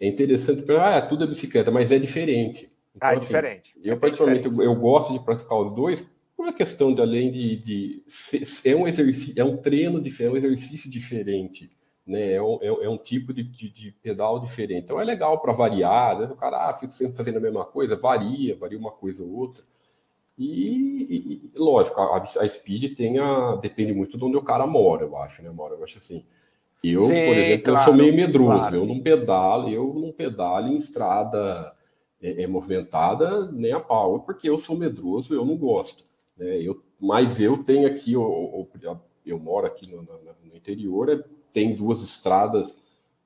[0.00, 2.68] é interessante porque ah, tudo é bicicleta, mas é diferente.
[2.94, 3.74] Então, ah, é assim, diferente.
[3.82, 4.66] Eu, é particularmente, diferente.
[4.66, 8.02] eu gosto de praticar os dois por uma questão de, além de, de
[8.64, 11.68] é um exercício, é um treino diferente, é um exercício diferente,
[12.06, 12.34] né?
[12.34, 14.84] É um, é, é um tipo de, de, de, pedal diferente.
[14.84, 16.16] Então é legal para variar.
[16.18, 19.30] Vezes o cara ah, fica sempre fazendo a mesma coisa, varia, varia uma coisa ou
[19.30, 19.64] outra.
[20.38, 25.02] E, e lógico, a, a, speed tem a, depende muito de onde o cara mora,
[25.04, 25.74] eu acho, né, Mora?
[25.74, 26.24] Eu acho assim.
[26.82, 28.58] Eu, Sim, por exemplo, claro, eu sou meio medroso.
[28.60, 28.76] Claro.
[28.76, 31.74] Eu não pedalo, eu não pedalo em estrada
[32.20, 36.04] é, é, movimentada nem a pau, porque eu sou medroso, eu não gosto.
[36.36, 36.62] Né?
[36.62, 41.22] Eu, mas eu tenho aqui, eu, eu, eu moro aqui no, no, no interior, é,
[41.52, 42.80] tem duas estradas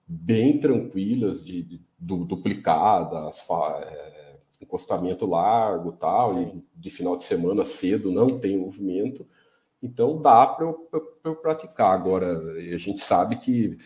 [0.07, 3.47] bem tranquilas, de, de duplicadas,
[3.83, 6.63] é, encostamento largo tal, Sim.
[6.77, 9.27] e de final de semana cedo não tem movimento.
[9.83, 10.89] Então dá para eu,
[11.25, 11.93] eu, praticar.
[11.93, 13.77] Agora, a gente sabe que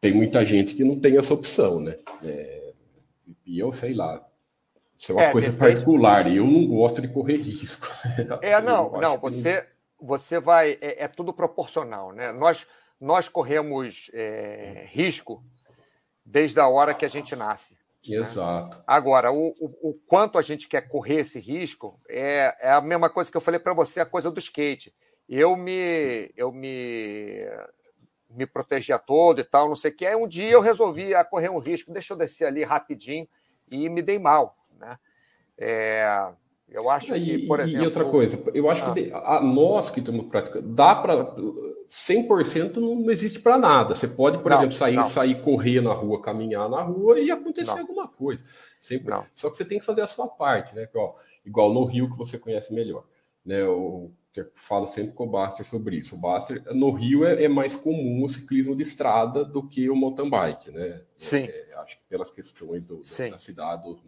[0.00, 1.96] tem muita gente que não tem essa opção, né?
[2.24, 2.72] É,
[3.46, 4.26] e eu sei lá,
[4.98, 5.74] Isso é uma é, coisa depende...
[5.74, 6.34] particular.
[6.34, 7.86] Eu não gosto de correr risco.
[8.42, 9.16] É, não, não.
[9.18, 9.66] Você,
[10.00, 10.76] você vai.
[10.80, 12.32] É, é, tudo proporcional, né?
[12.32, 12.66] Nós,
[13.00, 15.44] nós corremos é, risco
[16.24, 17.78] desde a hora que a gente nasce.
[18.06, 18.16] Né?
[18.16, 18.76] Exato.
[18.76, 18.84] Né?
[18.86, 23.08] Agora, o, o, o, quanto a gente quer correr esse risco é, é a mesma
[23.08, 24.92] coisa que eu falei para você, a coisa do skate.
[25.28, 27.46] Eu me, eu me,
[28.30, 30.06] me protegia todo e tal, não sei o que.
[30.06, 33.28] Aí um dia eu resolvi ah, correr um risco, deixa eu descer ali rapidinho
[33.70, 34.56] e me dei mal.
[34.78, 34.98] Né?
[35.58, 36.30] É,
[36.70, 37.82] eu acho que, por exemplo.
[37.82, 38.92] E outra coisa, eu acho ah.
[38.92, 41.34] que a, nós que estamos praticando, dá para.
[41.88, 43.94] 100% não existe para nada.
[43.94, 47.72] Você pode, por não, exemplo, sair, sair correr na rua, caminhar na rua e acontecer
[47.72, 47.80] não.
[47.80, 48.44] alguma coisa.
[48.78, 50.86] Sempre, só que você tem que fazer a sua parte, né?
[50.94, 51.14] Ó,
[51.46, 53.04] igual no Rio, que você conhece melhor.
[53.48, 53.62] Né?
[53.62, 56.14] Eu, eu falo sempre com o Baster sobre isso.
[56.14, 59.96] O Baster, no Rio é, é, mais comum o ciclismo de estrada do que o
[59.96, 61.00] mountain bike, né?
[61.16, 61.44] Sim.
[61.44, 64.02] É, acho que pelas questões do, da cidade, dos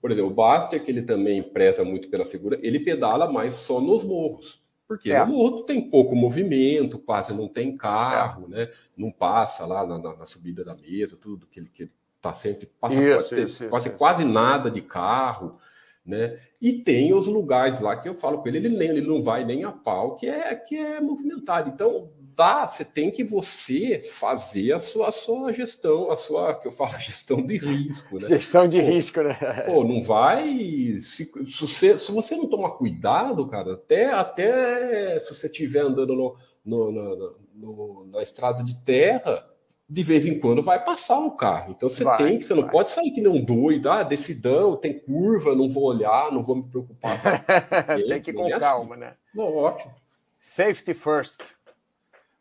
[0.00, 3.80] por exemplo, o Bastia, que ele também preza muito pela segurança, ele pedala mais só
[3.80, 4.60] nos morros.
[4.86, 5.24] Porque é.
[5.24, 8.48] no morro tem pouco movimento, quase não tem carro, é.
[8.48, 8.70] né?
[8.96, 12.32] Não passa lá na, na, na, subida da mesa, tudo que ele, que ele tá
[12.32, 13.98] sempre passa isso, quase, isso, quase, isso.
[13.98, 15.58] quase nada de carro,
[16.04, 16.38] né?
[16.60, 19.64] E tem os lugares lá que eu falo com ele, ele, ele não vai nem
[19.64, 21.70] a pau, que é que é movimentado.
[21.70, 26.68] Então, dá, você tem que você fazer a sua, a sua gestão, a sua, que
[26.68, 28.28] eu falo, gestão de risco, né?
[28.28, 29.34] Gestão de pô, risco, né?
[29.66, 35.34] Pô, não vai, se, se, você, se você não tomar cuidado, cara, até, até se
[35.34, 39.51] você estiver andando no, no, no, no, na estrada de terra,
[39.92, 41.74] de vez em quando vai passar um carro.
[41.76, 42.62] Então você vai, tem que, você vai.
[42.62, 46.56] não pode sair que um doido, ah, decidão, tem curva, não vou olhar, não vou
[46.56, 47.18] me preocupar.
[48.08, 49.04] tem que ir com é calma, assim.
[49.04, 49.14] né?
[49.36, 49.92] Ótimo.
[50.40, 51.42] Safety first.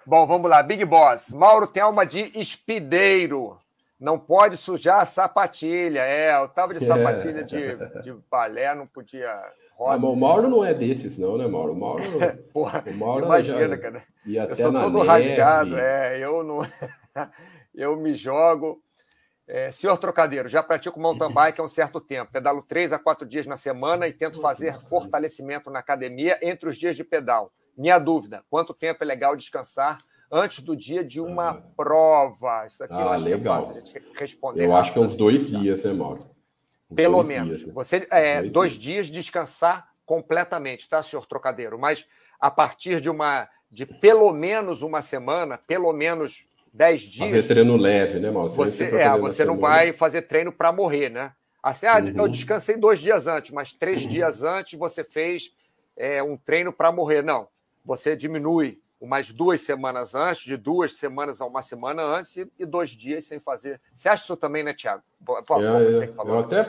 [0.05, 0.63] Bom, vamos lá.
[0.63, 1.33] Big Boss.
[1.33, 3.57] Mauro tem alma de espideiro.
[3.99, 5.99] Não pode sujar a sapatilha.
[5.99, 9.29] É, eu tava de sapatilha de, de balé, não podia.
[9.75, 10.05] Rosa.
[10.05, 11.73] o Mauro não é desses, não, né, Mauro?
[11.73, 12.03] O Mauro.
[12.53, 13.77] Porra, o Mauro imagina, já...
[13.77, 14.03] cara.
[14.25, 15.07] E até eu sou todo neve.
[15.07, 16.61] rasgado, é, eu não.
[17.73, 18.81] eu me jogo.
[19.47, 22.31] É, senhor Trocadeiro, já pratico mountain bike há um certo tempo.
[22.31, 26.77] Pedalo três a quatro dias na semana e tento fazer fortalecimento na academia entre os
[26.77, 27.51] dias de pedal.
[27.77, 29.97] Minha dúvida: quanto tempo é legal descansar
[30.31, 31.61] antes do dia de uma ah.
[31.75, 32.65] prova?
[32.65, 33.39] Isso aqui ah, eu acho legal.
[33.41, 34.65] que é fácil responder.
[34.65, 36.21] Eu acho que é uns dois dias, né, Mauro?
[36.89, 37.49] Uns Pelo menos.
[37.49, 37.73] Dias, né?
[37.73, 39.07] Você, é, dois, dois dias.
[39.07, 41.77] dias descansar completamente, tá, senhor Trocadeiro?
[41.77, 42.05] Mas
[42.39, 47.29] a partir de uma de pelo menos uma semana, pelo menos dez dias.
[47.29, 48.49] Fazer treino leve, né, Mauro?
[48.49, 51.31] Você, você, é, você não vai fazer treino para morrer, né?
[51.61, 52.23] Assim, ah, uhum.
[52.23, 54.07] eu descansei dois dias antes, mas três uhum.
[54.07, 55.51] dias antes você fez
[55.95, 57.21] é, um treino para morrer.
[57.21, 57.47] Não
[57.83, 62.91] você diminui umas duas semanas antes, de duas semanas a uma semana antes e dois
[62.91, 63.81] dias sem fazer.
[63.95, 65.01] Você acha isso também, né, Tiago?
[65.27, 66.63] É, é, eu até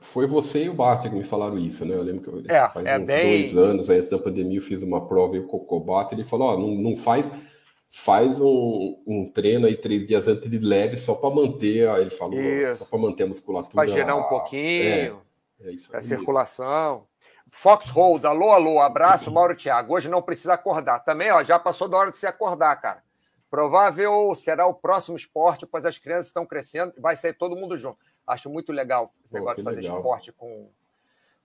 [0.00, 1.94] foi você e o Basta que me falaram isso, né?
[1.94, 3.36] Eu lembro que eu, é, faz é uns bem...
[3.36, 6.58] dois anos antes da pandemia eu fiz uma prova e o Cocobata ele falou: ó,
[6.58, 7.30] não, não faz
[7.90, 12.38] faz um, um, treino aí três dias antes de leve só para manter, ele falou,
[12.38, 12.80] isso.
[12.80, 13.74] só para manter a musculatura.
[13.74, 15.12] Para gerar um pouquinho, é,
[15.60, 17.06] é a circulação.
[17.50, 19.94] Foxhold, alô, alô, abraço, Mauro Thiago.
[19.94, 21.00] Hoje não precisa acordar.
[21.00, 23.02] Também, ó, já passou da hora de se acordar, cara.
[23.50, 27.76] Provável será o próximo esporte, pois as crianças estão crescendo e vai sair todo mundo
[27.76, 27.98] junto.
[28.26, 29.96] Acho muito legal esse Pô, negócio de fazer legal.
[29.96, 30.70] esporte com,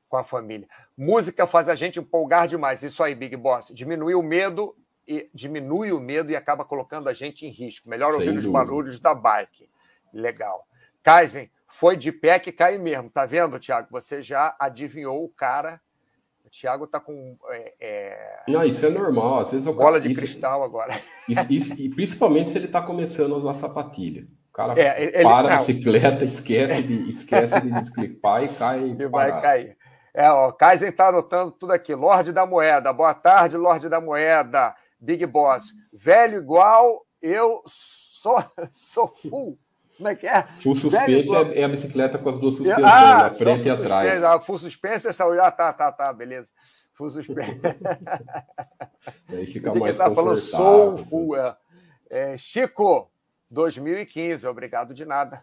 [0.09, 0.67] com a família.
[0.97, 2.83] Música faz a gente empolgar demais.
[2.83, 3.71] Isso aí, Big Boss.
[3.73, 4.75] Diminui o medo
[5.07, 7.89] e diminui o medo e acaba colocando a gente em risco.
[7.89, 8.47] Melhor Sem ouvir dúvida.
[8.47, 9.69] os barulhos da bike.
[10.13, 10.67] Legal.
[11.01, 13.09] Kaizen, foi de pé que cai mesmo.
[13.09, 13.87] Tá vendo, Thiago?
[13.91, 15.81] Você já adivinhou o cara
[16.53, 17.35] Thiago está com.
[17.49, 18.43] É, é...
[18.47, 19.39] Não, isso é normal.
[19.39, 19.73] Às vezes eu...
[19.73, 20.93] Bola de isso, cristal agora.
[21.27, 24.27] Isso, isso, e principalmente se ele está começando a usar sapatilha.
[24.49, 25.49] O cara é, ele, para não.
[25.51, 28.89] a bicicleta, esquece de, esquece de desclipar e cai.
[28.89, 29.77] E vai cair.
[30.13, 31.95] É, ó, Kaizen está anotando tudo aqui.
[31.95, 32.91] Lorde da Moeda.
[32.91, 34.75] Boa tarde, Lorde da Moeda.
[35.03, 35.73] Big Boss.
[35.91, 38.43] Velho igual, eu sou,
[38.73, 39.59] sou full.
[39.97, 40.41] Como é que é?
[40.43, 44.23] Full suspense é, é, a bicicleta com as duas suspensões, ah, frente e atrás.
[44.23, 46.49] Ah, full suspense, essa ah, tá, tá, tá, beleza.
[46.93, 47.59] Full suspense.
[49.29, 51.35] Aí fica mais tá falando sou full.
[51.35, 51.55] É.
[52.09, 53.11] É, Chico,
[53.51, 55.41] 2015, obrigado de nada.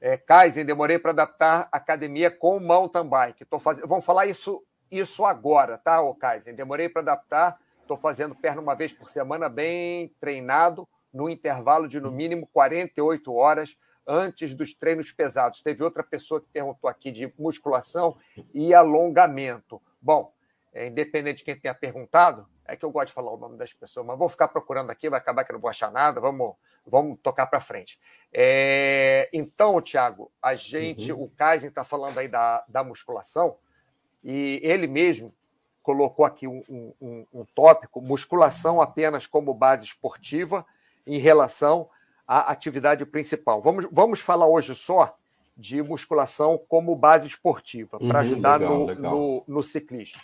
[0.00, 3.44] É, Kaizen, demorei para adaptar academia com mountain bike.
[3.44, 3.78] Tô faz...
[3.80, 6.54] Vamos falar isso, isso agora, tá, ô Kaizen?
[6.54, 12.00] Demorei para adaptar, estou fazendo perna uma vez por semana, bem treinado no intervalo de
[12.00, 15.62] no mínimo 48 horas antes dos treinos pesados.
[15.62, 18.16] Teve outra pessoa que perguntou aqui de musculação
[18.52, 19.80] e alongamento.
[20.00, 20.32] Bom,
[20.72, 23.72] é, independente de quem tenha perguntado, é que eu gosto de falar o nome das
[23.72, 26.54] pessoas, mas vou ficar procurando aqui, vai acabar que eu não vou achar nada, vamos,
[26.86, 27.98] vamos tocar para frente.
[28.32, 31.22] É, então, Tiago, a gente, uhum.
[31.22, 33.56] o Kaizen está falando aí da, da musculação,
[34.22, 35.32] e ele mesmo
[35.84, 36.64] colocou aqui um,
[37.00, 40.66] um, um, tópico: musculação apenas como base esportiva
[41.06, 41.88] em relação
[42.26, 43.62] à atividade principal.
[43.62, 45.14] Vamos, vamos falar hoje só
[45.56, 49.12] de musculação como base esportiva, para uhum, ajudar legal, no, legal.
[49.12, 50.20] No, no, ciclismo.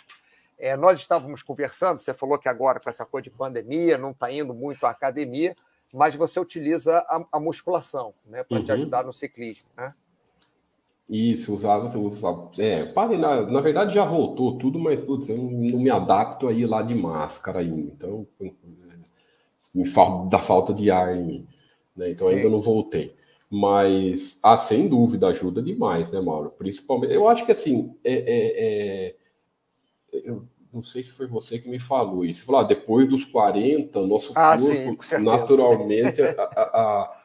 [0.59, 4.29] É, nós estávamos conversando, você falou que agora, com essa coisa de pandemia, não está
[4.29, 5.55] indo muito à academia,
[5.93, 8.63] mas você utiliza a, a musculação né, para uhum.
[8.63, 9.69] te ajudar no ciclismo.
[9.77, 9.93] Né?
[11.09, 12.51] Isso, usava, usava.
[12.57, 16.47] É, parei, na, na verdade já voltou tudo, mas putz, eu não, não me adapto
[16.47, 17.91] aí lá de máscara ainda.
[17.91, 18.27] Então,
[19.73, 21.47] me falta, dá falta de ar em mim.
[21.95, 22.11] Né?
[22.11, 22.35] Então Sim.
[22.35, 23.15] ainda não voltei.
[23.49, 26.53] Mas, ah, sem dúvida, ajuda demais, né, Mauro?
[26.57, 29.15] Principalmente, eu acho que assim, é, é, é
[30.25, 32.39] eu não sei se foi você que me falou isso.
[32.39, 37.20] Você falou, ah, depois dos 40, nosso ah, corpo, sim, naturalmente, a, a a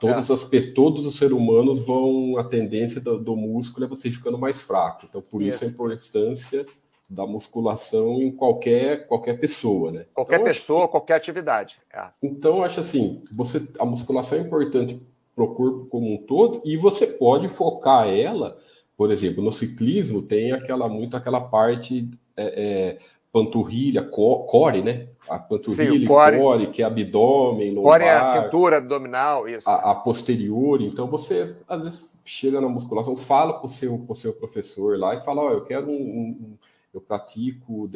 [0.00, 0.32] todas é.
[0.32, 4.60] as todos os seres humanos vão a tendência do, do, músculo é você ficando mais
[4.60, 5.06] fraco.
[5.08, 6.66] Então por isso, isso a importância
[7.10, 10.06] da musculação em qualquer qualquer pessoa, né?
[10.14, 11.78] Qualquer então, pessoa, acho, qualquer atividade.
[11.92, 12.06] É.
[12.22, 15.00] Então acho assim, você a musculação é importante
[15.34, 18.56] para o corpo como um todo e você pode focar ela,
[18.96, 22.98] por exemplo, no ciclismo tem aquela muito aquela parte é, é
[23.34, 25.08] panturrilha, core, né?
[25.28, 27.98] A panturrilha, Sim, core, core, que é abdômen, lombar.
[27.98, 29.68] Core é a cintura abdominal, isso.
[29.68, 30.80] A, a, posterior.
[30.80, 35.16] Então você, às vezes, chega na musculação, fala para o seu, pro seu professor lá
[35.16, 36.58] e fala: Ó, oh, eu quero um, um,
[36.92, 37.90] Eu pratico,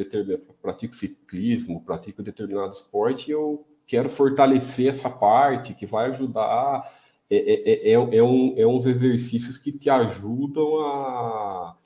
[0.61, 6.83] pratico ciclismo, pratico determinado esporte e eu quero fortalecer essa parte que vai ajudar.
[7.29, 11.77] É, é, é, é, é um, é uns exercícios que te ajudam a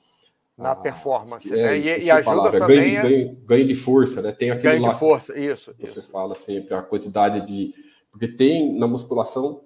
[0.56, 1.78] na ah, performance, é, né?
[1.78, 2.60] E, e ajuda palavra.
[2.60, 3.02] também ganho, a...
[3.02, 4.32] ganho, ganho, de força, né?
[4.32, 5.74] Tem aquele ganho de força, isso.
[5.78, 6.10] Você isso.
[6.10, 7.74] fala sempre a quantidade de,
[8.10, 9.62] porque tem na musculação, não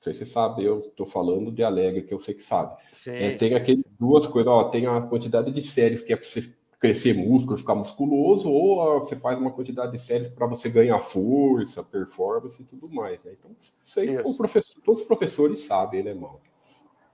[0.00, 2.76] sei se você sabe, eu estou falando de alegre que eu sei que sabe.
[3.06, 6.52] É, tem aquelas duas coisas, ó, tem a quantidade de séries que é para você
[6.80, 11.80] crescer músculo, ficar musculoso, ou você faz uma quantidade de séries para você ganhar força,
[11.84, 13.22] performance e tudo mais.
[13.22, 13.36] Né?
[13.38, 14.36] Então, isso aí isso.
[14.36, 16.40] Professor, todos os professores sabem, né, mal?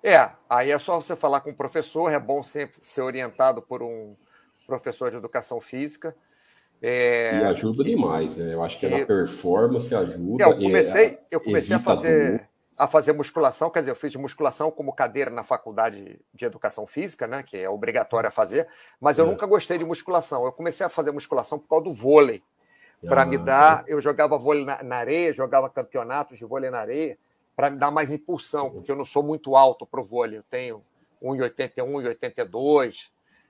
[0.02, 3.82] É, aí é só você falar com o professor, é bom sempre ser orientado por
[3.82, 4.14] um
[4.66, 6.14] professor de educação física.
[6.80, 8.54] É, e ajuda que, demais, né?
[8.54, 10.44] Eu acho que, que na performance ajuda.
[10.44, 14.14] É, eu comecei, é, eu comecei a fazer, a fazer musculação, quer dizer, eu fiz
[14.14, 17.42] musculação como cadeira na faculdade de educação física, né?
[17.42, 18.68] Que é obrigatório a fazer,
[19.00, 19.28] mas eu é.
[19.28, 20.44] nunca gostei de musculação.
[20.44, 22.42] Eu comecei a fazer musculação por causa do vôlei.
[23.04, 23.94] Para ah, me dar, é.
[23.94, 27.18] eu jogava vôlei na, na areia, jogava campeonatos de vôlei na areia
[27.58, 30.44] para me dar mais impulsão, porque eu não sou muito alto para o vôlei, eu
[30.44, 30.80] tenho
[31.20, 33.08] 1,81, 1,82.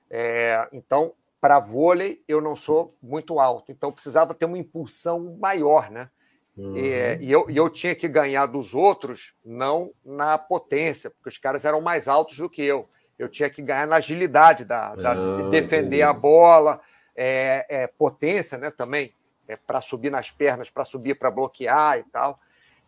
[0.08, 5.90] É, então, para vôlei, eu não sou muito alto, então precisava ter uma impulsão maior,
[5.90, 6.08] né?
[6.56, 6.74] Uhum.
[6.74, 11.36] E, e, eu, e eu tinha que ganhar dos outros, não na potência, porque os
[11.36, 12.88] caras eram mais altos do que eu.
[13.18, 16.02] Eu tinha que ganhar na agilidade da, da de defender entendi.
[16.02, 16.80] a bola,
[17.14, 18.70] é, é, potência, né?
[18.70, 19.12] Também
[19.46, 22.40] é, para subir nas pernas, para subir para bloquear e tal.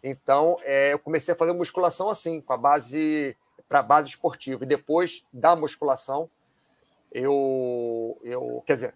[0.03, 3.37] Então, é, eu comecei a fazer musculação assim, com a base
[3.69, 4.65] para base esportiva.
[4.65, 6.29] E depois da musculação,
[7.13, 8.95] eu, eu quer dizer,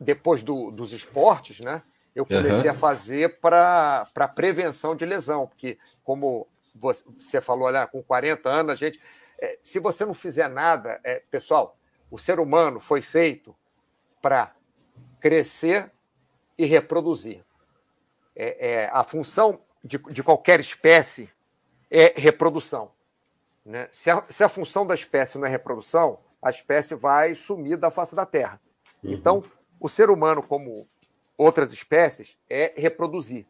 [0.00, 1.82] depois do, dos esportes, né?
[2.14, 2.76] Eu comecei uhum.
[2.76, 8.74] a fazer para prevenção de lesão, porque, como você falou, olha, com 40 anos, a
[8.74, 9.00] gente.
[9.38, 11.76] É, se você não fizer nada, é, pessoal,
[12.10, 13.54] o ser humano foi feito
[14.22, 14.54] para
[15.20, 15.90] crescer
[16.56, 17.44] e reproduzir.
[18.34, 21.30] É, é, a função de, de qualquer espécie
[21.90, 22.90] é reprodução.
[23.64, 23.88] Né?
[23.90, 27.90] Se, a, se a função da espécie não é reprodução, a espécie vai sumir da
[27.90, 28.60] face da Terra.
[29.02, 29.12] Uhum.
[29.12, 29.44] Então,
[29.80, 30.86] o ser humano, como
[31.38, 33.46] outras espécies, é reproduzir.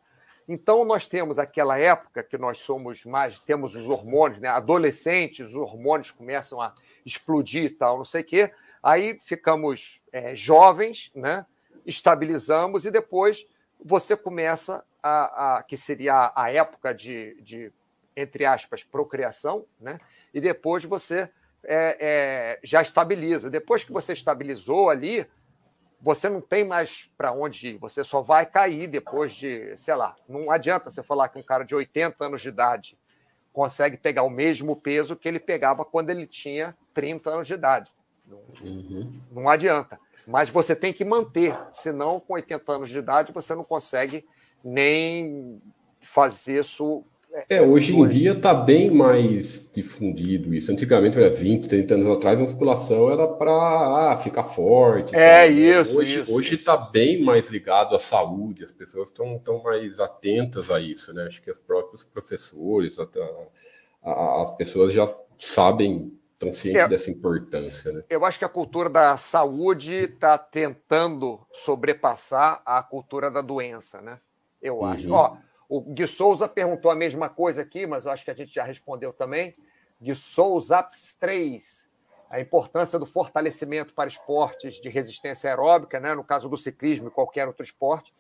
[0.49, 4.49] Então, nós temos aquela época que nós somos mais, temos os hormônios, né?
[4.49, 6.72] adolescentes, os hormônios começam a
[7.05, 8.51] explodir e tal, não sei o quê.
[8.82, 11.45] Aí ficamos é, jovens, né?
[11.84, 13.47] estabilizamos e depois
[13.82, 17.72] você começa a, a que seria a época de, de,
[18.16, 20.00] entre aspas, procriação, né?
[20.34, 21.30] e depois você
[21.64, 23.48] é, é, já estabiliza.
[23.48, 25.26] Depois que você estabilizou ali,
[26.00, 30.14] você não tem mais para onde ir, você só vai cair depois de, sei lá,
[30.28, 32.98] não adianta você falar que um cara de 80 anos de idade
[33.52, 37.90] consegue pegar o mesmo peso que ele pegava quando ele tinha 30 anos de idade.
[38.26, 39.20] Não, uhum.
[39.30, 39.98] não adianta.
[40.26, 44.26] Mas você tem que manter, senão com 80 anos de idade você não consegue
[44.66, 45.62] nem
[46.00, 47.04] fazer isso
[47.48, 50.72] É, hoje em dia está bem mais difundido isso.
[50.72, 55.14] Antigamente, 20, 30 anos atrás, a musculação era para ah, ficar forte.
[55.14, 55.46] É tá?
[55.46, 55.98] isso.
[55.98, 56.34] Hoje isso.
[56.34, 58.64] hoje está bem mais ligado à saúde.
[58.64, 61.26] As pessoas estão tão mais atentas a isso, né?
[61.26, 63.20] Acho que os próprios professores, até,
[64.02, 68.02] a, as pessoas já sabem, estão cientes é, dessa importância, né?
[68.08, 74.18] Eu acho que a cultura da saúde está tentando sobrepassar a cultura da doença, né?
[74.66, 75.08] Eu acho.
[75.08, 75.14] Uhum.
[75.14, 75.36] Ó,
[75.68, 78.64] o Gui Souza perguntou a mesma coisa aqui, mas eu acho que a gente já
[78.64, 79.52] respondeu também.
[80.00, 80.86] Gui Souza
[81.18, 81.88] 3,
[82.32, 86.14] a importância do fortalecimento para esportes de resistência aeróbica, né?
[86.14, 88.14] no caso do ciclismo e qualquer outro esporte,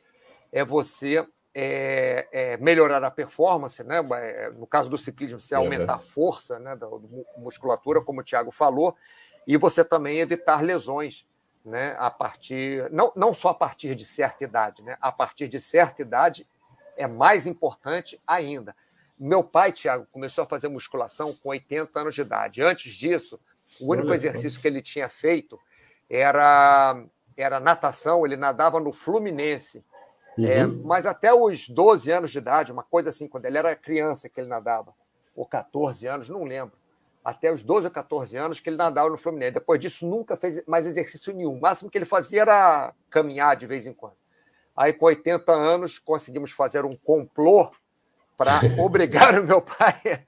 [0.52, 4.02] é você é, é melhorar a performance, né?
[4.12, 6.76] É, no caso do ciclismo, você aumentar a força né?
[6.76, 6.86] da,
[7.38, 8.94] musculatura, como o Thiago falou,
[9.46, 11.26] e você também evitar lesões
[11.66, 11.96] né?
[11.98, 14.96] a partir, não, não só a partir de certa idade, né?
[15.00, 16.46] a partir de certa idade
[16.96, 18.74] é mais importante ainda.
[19.18, 22.62] Meu pai, Tiago, começou a fazer musculação com 80 anos de idade.
[22.62, 23.40] Antes disso,
[23.80, 25.58] o único exercício que ele tinha feito
[26.08, 27.02] era,
[27.36, 29.84] era natação, ele nadava no Fluminense.
[30.38, 30.80] É, uhum.
[30.80, 34.28] É, mas até os 12 anos de idade, uma coisa assim, quando ele era criança
[34.28, 34.94] que ele nadava,
[35.34, 36.75] ou 14 anos, não lembro.
[37.26, 39.54] Até os 12 ou 14 anos que ele nadava no Fluminense.
[39.54, 41.54] Depois disso, nunca fez mais exercício nenhum.
[41.54, 44.14] O máximo que ele fazia era caminhar de vez em quando.
[44.76, 47.72] Aí, com 80 anos, conseguimos fazer um complô
[48.36, 50.24] para obrigar o meu pai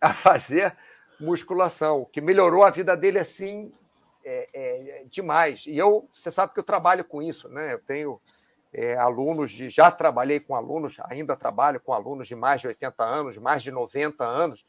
[0.00, 0.76] a fazer
[1.20, 3.72] musculação, que melhorou a vida dele assim
[4.24, 5.66] é, é, demais.
[5.68, 7.74] E eu, você sabe que eu trabalho com isso, né?
[7.74, 8.20] Eu tenho
[8.72, 9.70] é, alunos de.
[9.70, 13.70] Já trabalhei com alunos, ainda trabalho com alunos de mais de 80 anos, mais de
[13.70, 14.64] 90 anos,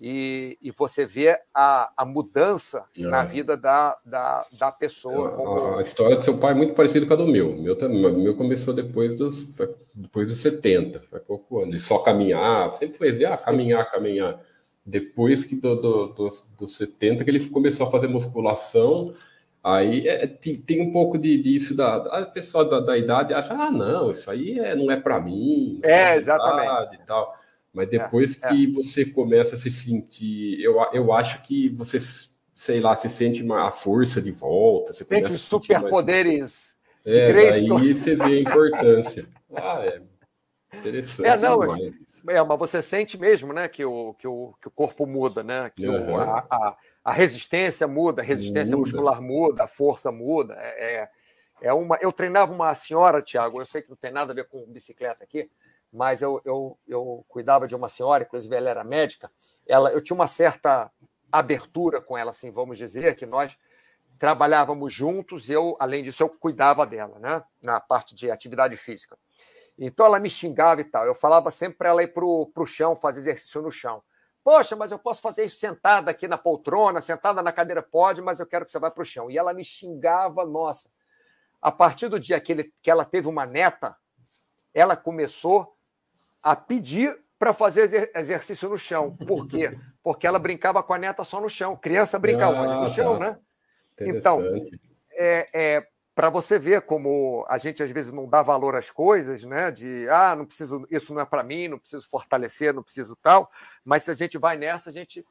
[0.00, 3.02] e, e você vê a, a mudança é.
[3.02, 5.30] na vida da, da, da pessoa.
[5.30, 5.76] É, como...
[5.76, 7.50] A história do seu pai é muito parecida com a do meu.
[7.50, 9.56] O meu, meu começou depois dos,
[9.94, 11.72] depois dos 70, foi pouco ano.
[11.72, 14.40] Ele só caminhar, sempre foi ah, caminhar, caminhar.
[14.84, 19.12] Depois que do, do, dos, dos 70 que ele começou a fazer musculação,
[19.62, 23.70] aí é, tem um pouco de, disso da, a pessoa da, da idade acha, ah,
[23.70, 25.80] não, isso aí é, não é para mim.
[25.82, 26.94] É, exatamente.
[26.94, 27.34] E tal.
[27.72, 28.70] Mas é, depois é, que é.
[28.70, 31.98] você começa a se sentir, eu, eu acho que você,
[32.54, 34.92] sei lá, se sente uma, a força de volta.
[34.92, 36.76] Você Tem começa superpoderes.
[37.04, 37.16] Mais...
[37.16, 39.26] É, aí você vê a importância.
[39.54, 40.02] Ah, é
[40.76, 41.26] interessante.
[41.26, 45.06] É, não, é, mas você sente mesmo, né, que o, que o, que o corpo
[45.06, 45.70] muda, né?
[45.74, 46.14] Que uhum.
[46.14, 48.90] o, a, a, a, resistência muda, a resistência muda.
[48.90, 50.54] muscular muda, a força muda.
[50.58, 51.08] É, é,
[51.62, 51.96] é uma.
[52.00, 55.24] Eu treinava uma senhora, Tiago, eu sei que não tem nada a ver com bicicleta
[55.24, 55.50] aqui,
[55.92, 59.30] mas eu, eu, eu cuidava de uma senhora, inclusive ela era médica,
[59.66, 60.90] ela, eu tinha uma certa
[61.30, 63.58] abertura com ela, assim, vamos dizer, que nós
[64.18, 69.16] trabalhávamos juntos, eu, além disso, eu cuidava dela, né, na parte de atividade física.
[69.78, 72.96] Então ela me xingava e tal, eu falava sempre para ela ir para o chão,
[72.96, 74.02] fazer exercício no chão.
[74.42, 78.40] Poxa, mas eu posso fazer isso sentada aqui na poltrona, sentada na cadeira, pode, mas
[78.40, 79.30] eu quero que você vá para o chão.
[79.30, 80.90] E ela me xingava, nossa.
[81.60, 83.94] A partir do dia que, ele, que ela teve uma neta,
[84.72, 85.76] ela começou
[86.42, 89.16] a pedir para fazer exercício no chão.
[89.16, 89.76] Por quê?
[90.02, 91.76] Porque ela brincava com a neta só no chão.
[91.76, 93.30] Criança brincava ah, no chão, tá.
[93.30, 93.38] né?
[94.00, 94.42] Então,
[95.12, 99.44] é, é para você ver como a gente às vezes não dá valor às coisas,
[99.44, 99.70] né?
[99.70, 103.50] De ah, não preciso, isso não é para mim, não preciso fortalecer, não preciso tal.
[103.84, 105.24] Mas se a gente vai nessa, a gente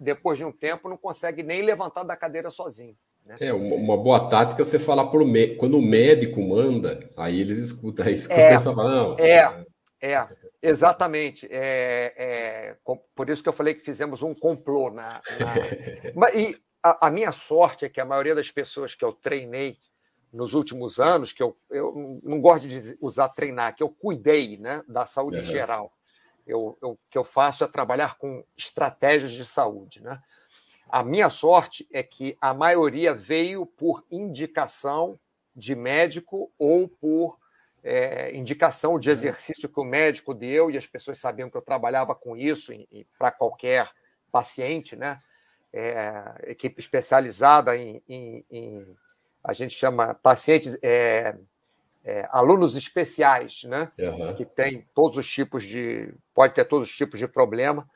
[0.00, 2.96] depois de um tempo não consegue nem levantar da cadeira sozinho.
[3.26, 3.36] Né?
[3.38, 5.26] É uma, boa tática é você falar pro
[5.58, 9.18] quando o médico manda, aí eles escutam, aí você é, começa a falar, não.
[9.18, 9.64] É,
[10.00, 10.26] é,
[10.62, 11.46] exatamente.
[11.50, 12.76] É, é,
[13.14, 14.90] por isso que eu falei que fizemos um complô.
[14.90, 15.20] Na,
[16.14, 16.30] na...
[16.34, 19.76] e a, a, minha sorte é que a maioria das pessoas que eu treinei
[20.32, 24.82] nos últimos anos, que eu, eu não gosto de usar treinar, que eu cuidei né,
[24.88, 25.44] da saúde uhum.
[25.44, 25.92] geral.
[26.46, 30.02] Eu, eu, o que eu faço é trabalhar com estratégias de saúde.
[30.02, 30.20] Né?
[30.88, 35.18] A minha sorte é que a maioria veio por indicação
[35.54, 37.39] de médico ou por
[37.82, 39.12] é, indicação de uhum.
[39.12, 42.72] exercício que o médico deu e as pessoas sabiam que eu trabalhava com isso
[43.18, 43.90] para qualquer
[44.30, 45.20] paciente, né?
[45.72, 48.96] É, equipe especializada em, em, em,
[49.42, 51.36] a gente chama pacientes é,
[52.04, 53.90] é alunos especiais, né?
[53.98, 54.34] Uhum.
[54.34, 57.88] Que tem todos os tipos de pode ter todos os tipos de problema.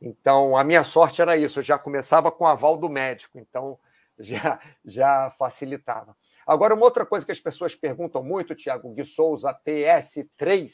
[0.00, 3.78] Então a minha sorte era isso, eu já começava com o aval do médico, então
[4.18, 6.16] já já facilitava.
[6.52, 10.70] Agora, uma outra coisa que as pessoas perguntam muito, Tiago Gui Souza, TS3,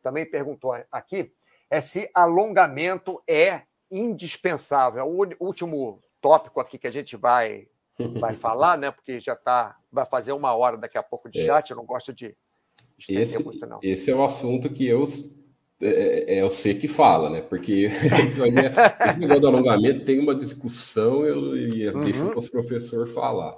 [0.00, 1.32] também perguntou aqui,
[1.68, 5.00] é se alongamento é indispensável.
[5.00, 7.66] É o último tópico aqui que a gente vai,
[8.20, 8.92] vai falar, né?
[8.92, 11.46] Porque já tá, vai fazer uma hora daqui a pouco de é.
[11.46, 12.36] chat, eu não gosto de
[12.96, 13.80] estender esse, muito, não.
[13.82, 15.04] Esse é o assunto que eu
[15.82, 17.40] é, é você que fala, né?
[17.40, 17.88] Porque
[18.24, 22.04] esse negócio do alongamento tem uma discussão eu, e uhum.
[22.04, 23.56] deixo para o professor falar.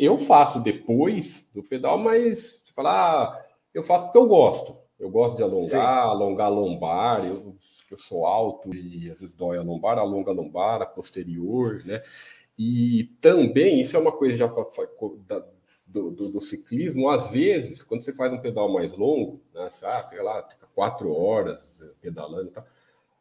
[0.00, 4.76] Eu faço depois do pedal, mas você fala, ah, eu faço porque eu gosto.
[4.98, 5.76] Eu gosto de alongar, Sim.
[6.10, 7.56] alongar a lombar, eu,
[7.90, 12.00] eu sou alto e às vezes dói a lombar, alonga a lombar, a posterior, né?
[12.56, 14.64] E também, isso é uma coisa já pra,
[15.26, 15.44] da,
[15.84, 19.84] do, do, do, ciclismo, às vezes, quando você faz um pedal mais longo, né, você
[19.84, 22.64] ah, fica lá, fica quatro horas pedalando e tal,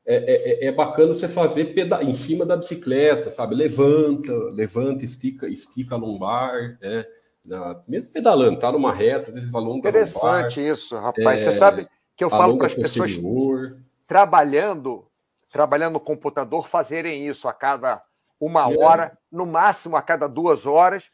[0.06, 3.56] é, é, é, é bacana você fazer peda em cima da bicicleta, sabe?
[3.56, 7.06] Levanta, levanta, estica, estica a lombar, né?
[7.46, 11.42] Na, mesmo pedalando, tá numa reta, às vezes alonga Interessante lombar, isso, rapaz.
[11.42, 13.20] É, você sabe que eu falo para as pessoas
[14.06, 15.08] trabalhando,
[15.50, 18.04] trabalhando no computador, fazerem isso a cada
[18.40, 18.78] uma é.
[18.78, 21.12] hora, no máximo a cada duas horas.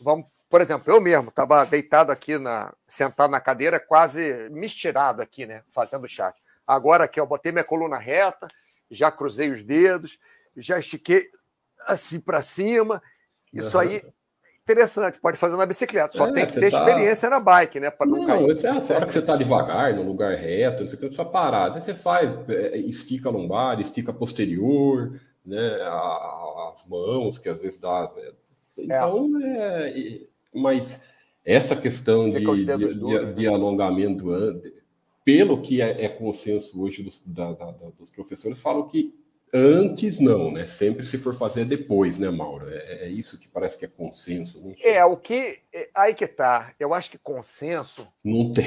[0.00, 5.22] Vamos, por exemplo, eu mesmo estava deitado aqui, na, sentado na cadeira, quase me estirado
[5.22, 5.62] aqui, né?
[5.68, 6.34] Fazendo chat.
[6.70, 8.46] Agora aqui, eu botei minha coluna reta,
[8.88, 10.18] já cruzei os dedos,
[10.56, 11.24] já estiquei
[11.86, 13.02] assim para cima.
[13.52, 13.82] Isso uhum.
[13.82, 14.00] aí
[14.62, 16.78] interessante, pode fazer na bicicleta, só é, tem que ter tá...
[16.78, 17.90] experiência na bike, né?
[17.90, 18.50] Para não, não cair.
[18.50, 21.74] Essa é a hora que você está devagar, no lugar reto, você precisa parar.
[21.74, 25.80] Aí você faz, é, estica a lombar, estica a posterior, né?
[26.72, 28.12] As mãos, que às vezes dá.
[28.16, 28.30] Né?
[28.78, 29.98] Então, é.
[29.98, 30.20] é
[30.54, 31.02] mas
[31.44, 34.30] essa questão de, de, de, de, alongamento,
[35.24, 39.14] pelo que é, é consenso hoje dos, da, da, dos professores, falam que
[39.52, 40.66] antes não, né?
[40.66, 42.68] Sempre se for fazer depois, né, Mauro?
[42.68, 44.62] É, é isso que parece que é consenso.
[44.82, 45.58] É, o que.
[45.72, 46.72] É, aí que tá.
[46.78, 48.06] Eu acho que consenso.
[48.24, 48.66] Não tem.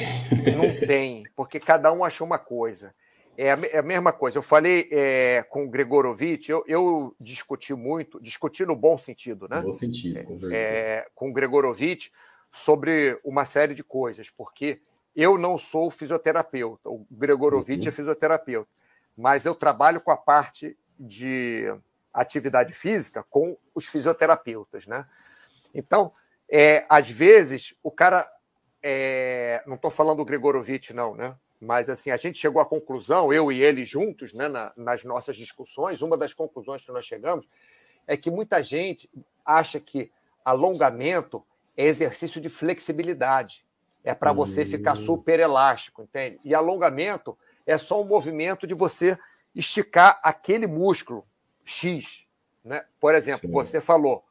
[0.56, 2.93] Não tem, porque cada um achou uma coisa.
[3.38, 4.38] É a, é mesma coisa.
[4.38, 9.58] Eu falei é, com o Gregorovitch, eu, eu, discuti muito, discuti no bom sentido, né?
[9.58, 12.10] No bom sentido, com, é, com o Gregorovitch
[12.51, 14.80] sobre uma série de coisas, porque
[15.16, 17.89] eu não sou fisioterapeuta, o Gregorovitch uhum.
[17.89, 18.70] é fisioterapeuta,
[19.16, 21.74] mas eu trabalho com a parte de
[22.14, 25.05] atividade física com os fisioterapeutas, né?
[25.74, 26.11] Então,
[26.49, 28.30] é, às vezes, o cara.
[28.86, 31.34] É, não estou falando do Gregorovitch, não, né?
[31.59, 35.38] Mas assim, a gente chegou à conclusão, eu e ele juntos, né, na, nas nossas
[35.38, 37.47] discussões, uma das conclusões que nós chegamos
[38.05, 39.09] é que muita gente
[39.45, 40.11] acha que
[40.43, 41.41] alongamento
[41.78, 43.66] é exercício de flexibilidade.
[44.04, 44.97] É para você ficar hum.
[44.97, 46.39] super elástico, entende?
[46.43, 49.18] E alongamento é só um movimento de você
[49.56, 51.26] esticar aquele músculo
[51.64, 52.26] X.
[52.64, 52.84] Né?
[52.99, 53.51] Por exemplo, Sim.
[53.51, 54.24] você falou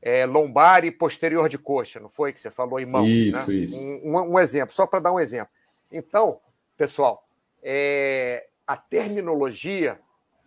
[0.00, 3.08] é, lombar e posterior de coxa, não foi que você falou em mãos?
[3.08, 3.54] Isso, né?
[3.54, 3.76] isso.
[3.76, 5.52] Um, um, exemplo, só para dar um exemplo.
[5.90, 6.40] Então,
[6.76, 7.26] pessoal,
[7.62, 9.98] é, a terminologia,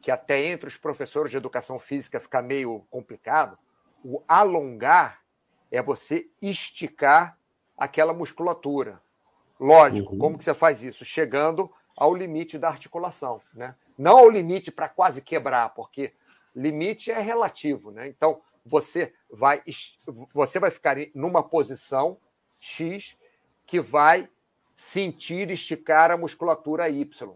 [0.01, 3.57] que até entre os professores de educação física fica meio complicado,
[4.03, 5.21] o alongar
[5.69, 7.37] é você esticar
[7.81, 9.01] aquela musculatura.
[9.59, 10.19] Lógico, uhum.
[10.19, 11.03] como que você faz isso?
[11.03, 13.75] Chegando ao limite da articulação, né?
[13.97, 16.13] Não ao limite para quase quebrar, porque
[16.55, 18.07] limite é relativo, né?
[18.07, 19.63] Então, você vai
[20.31, 22.17] você vai ficar numa posição
[22.59, 23.17] X
[23.65, 24.29] que vai
[24.77, 27.35] sentir esticar a musculatura Y.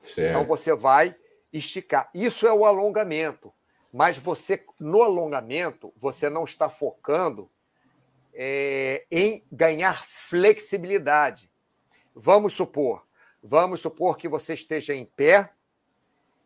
[0.00, 0.30] Certo.
[0.30, 1.14] Então você vai
[1.52, 2.10] esticar.
[2.12, 3.52] Isso é o alongamento.
[3.92, 7.48] Mas você, no alongamento, você não está focando
[8.36, 11.50] é, em ganhar flexibilidade.
[12.14, 13.06] Vamos supor,
[13.42, 15.50] vamos supor que você esteja em pé,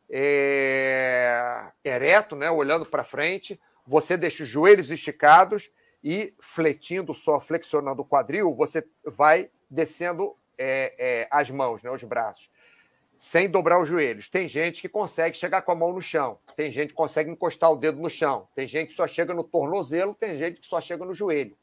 [0.09, 5.71] é, ereto, né, olhando para frente, você deixa os joelhos esticados
[6.03, 12.03] e fletindo só, flexionando o quadril, você vai descendo é, é, as mãos, né, os
[12.05, 12.51] braços,
[13.19, 14.29] sem dobrar os joelhos.
[14.29, 17.71] Tem gente que consegue chegar com a mão no chão, tem gente que consegue encostar
[17.71, 20.81] o dedo no chão, tem gente que só chega no tornozelo, tem gente que só
[20.81, 21.57] chega no joelho.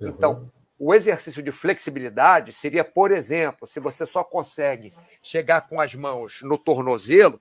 [0.00, 0.08] Uhum.
[0.08, 4.92] Então, o exercício de flexibilidade seria, por exemplo, se você só consegue
[5.22, 7.40] chegar com as mãos no tornozelo,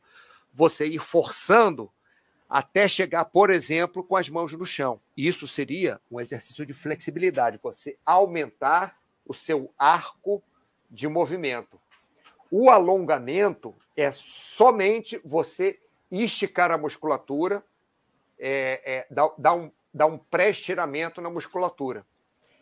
[0.54, 1.92] você ir forçando
[2.48, 5.02] até chegar, por exemplo, com as mãos no chão.
[5.18, 10.44] Isso seria um exercício de flexibilidade, você aumentar o seu arco
[10.90, 11.80] de movimento.
[12.52, 15.80] O alongamento é somente você
[16.12, 17.64] esticar a musculatura,
[18.38, 22.06] é, é, dar, dar um, dar um pré-estiramento na musculatura.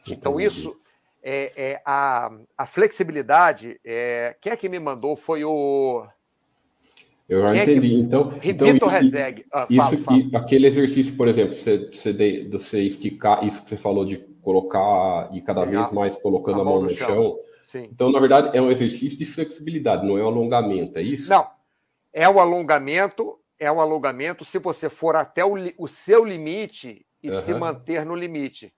[0.09, 0.79] Então, isso
[1.23, 3.79] é, é a, a, flexibilidade.
[3.85, 5.15] É, quem é que me mandou?
[5.15, 6.05] Foi o.
[7.29, 7.77] Eu já entendi.
[7.77, 8.01] É que...
[8.01, 9.45] Então, então isso, Rezeg.
[9.53, 13.69] Ah, isso fala, que, aquele exercício, por exemplo, você, você, de, você esticar, isso que
[13.69, 17.07] você falou de colocar e cada Sim, vez mais colocando a, a mão, no chão.
[17.07, 17.39] chão.
[17.75, 21.29] Então, na verdade, é um exercício de flexibilidade, não é um alongamento, é isso?
[21.29, 21.47] Não.
[22.11, 27.05] É o um alongamento, é um alongamento se você for até o, o seu limite
[27.23, 27.41] e uhum.
[27.41, 28.73] se manter no limite.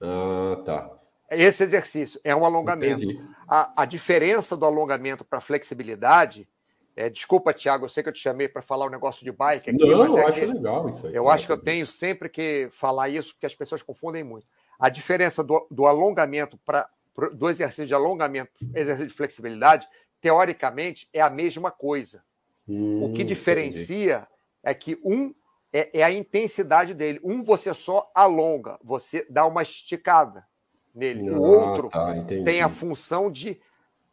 [0.00, 0.90] Ah, tá.
[1.30, 3.02] Esse exercício é um alongamento.
[3.48, 6.48] A, a, diferença do alongamento para flexibilidade
[6.94, 9.70] É, desculpa, Tiago, eu sei que eu te chamei para falar um negócio de bike
[9.70, 9.78] aqui.
[9.78, 11.14] Não, eu é acho legal isso aí.
[11.14, 14.46] Eu acho que eu tenho sempre que falar isso, porque as pessoas confundem muito.
[14.78, 16.88] A diferença do, do alongamento para
[17.32, 19.88] do exercício de alongamento, exercício de flexibilidade,
[20.20, 22.22] teoricamente é a mesma coisa.
[22.68, 24.26] Hum, o que diferencia entendi.
[24.62, 25.34] é que um
[25.72, 27.20] é, é, a intensidade dele.
[27.22, 30.46] Um você só alonga, você dá uma esticada
[30.94, 31.28] nele.
[31.28, 32.14] Ah, o outro tá,
[32.44, 33.60] tem a função de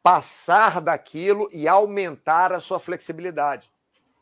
[0.02, 3.72] passar daquilo e aumentar a sua flexibilidade.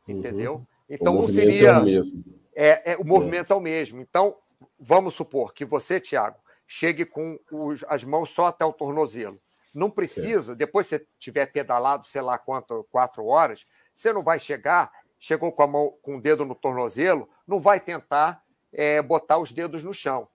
[0.07, 0.15] Uhum.
[0.15, 0.67] Entendeu?
[0.89, 1.69] Então, seria.
[1.69, 2.23] É o, mesmo.
[2.53, 3.55] É, é o movimento é.
[3.55, 4.01] é o mesmo.
[4.01, 4.35] Então,
[4.79, 9.39] vamos supor que você, Tiago, chegue com os, as mãos só até o tornozelo.
[9.73, 10.55] Não precisa, é.
[10.55, 15.53] depois que você tiver pedalado, sei lá quanto, quatro horas, você não vai chegar, chegou
[15.53, 18.43] com a mão com o dedo no tornozelo, não vai tentar
[18.73, 20.27] é, botar os dedos no chão.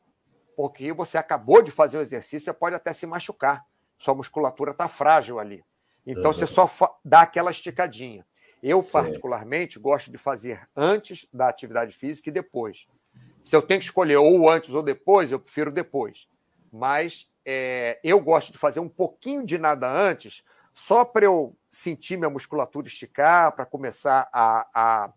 [0.56, 3.66] Porque você acabou de fazer o exercício, você pode até se machucar
[3.98, 5.64] sua musculatura está frágil ali.
[6.06, 6.32] Então, uhum.
[6.32, 6.70] você só
[7.04, 8.24] dá aquela esticadinha.
[8.62, 12.86] Eu, particularmente, gosto de fazer antes da atividade física e depois.
[13.42, 16.28] Se eu tenho que escolher ou antes ou depois, eu prefiro depois.
[16.72, 20.42] Mas é, eu gosto de fazer um pouquinho de nada antes,
[20.74, 25.12] só para eu sentir minha musculatura esticar, para começar a, a,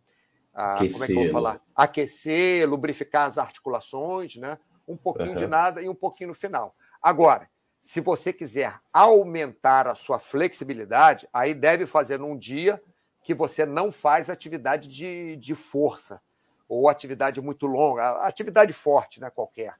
[0.53, 1.53] a aquecer, como é que eu vou falar?
[1.53, 1.60] Né?
[1.76, 4.57] Aquecer, lubrificar as articulações, né?
[4.88, 5.38] Um pouquinho uhum.
[5.38, 6.76] de nada e um pouquinho no final.
[7.01, 7.49] Agora,
[7.82, 12.82] se você quiser aumentar a sua flexibilidade, aí deve fazer num dia
[13.24, 16.22] que você não faz atividade de, de força
[16.68, 19.76] ou atividade muito longa, atividade forte, né, qualquer.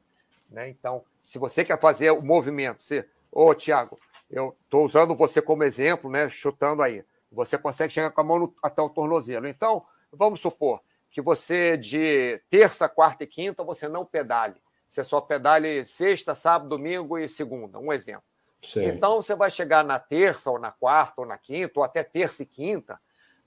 [0.49, 0.69] Né?
[0.69, 3.95] Então, se você quer fazer o movimento, você, ô Tiago,
[4.30, 8.39] eu estou usando você como exemplo, né, chutando aí, você consegue chegar com a mão
[8.39, 9.47] no, até o tornozelo.
[9.47, 14.61] Então, vamos supor que você de terça, quarta e quinta você não pedale.
[14.88, 18.23] Você só pedale sexta, sábado, domingo e segunda, um exemplo.
[18.61, 18.86] Sim.
[18.86, 22.43] Então, você vai chegar na terça, ou na quarta, ou na quinta, ou até terça
[22.43, 22.99] e quinta,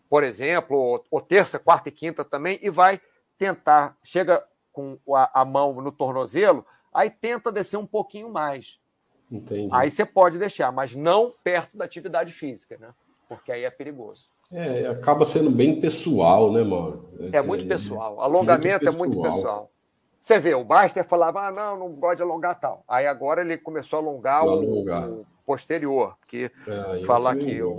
[0.09, 3.01] por exemplo, ou, ou terça, quarta e quinta também, e vai
[3.37, 8.81] tentar, chega com a, a, mão no tornozelo, aí tenta descer um pouquinho mais.
[9.33, 9.69] Entendi.
[9.73, 12.91] Aí você pode deixar, mas não perto da atividade física, né?
[13.27, 14.29] Porque aí é perigoso.
[14.53, 17.09] É, acaba sendo bem pessoal, né, Mauro?
[17.33, 18.21] É, é muito pessoal.
[18.21, 18.95] Alongamento muito pessoal.
[18.95, 19.71] é muito pessoal.
[20.21, 22.85] Você vê, o Baster falava, ah, não, não gosto de alongar tal.
[22.87, 27.75] Aí agora ele começou a alongar, o, o, posterior, que é, falar que o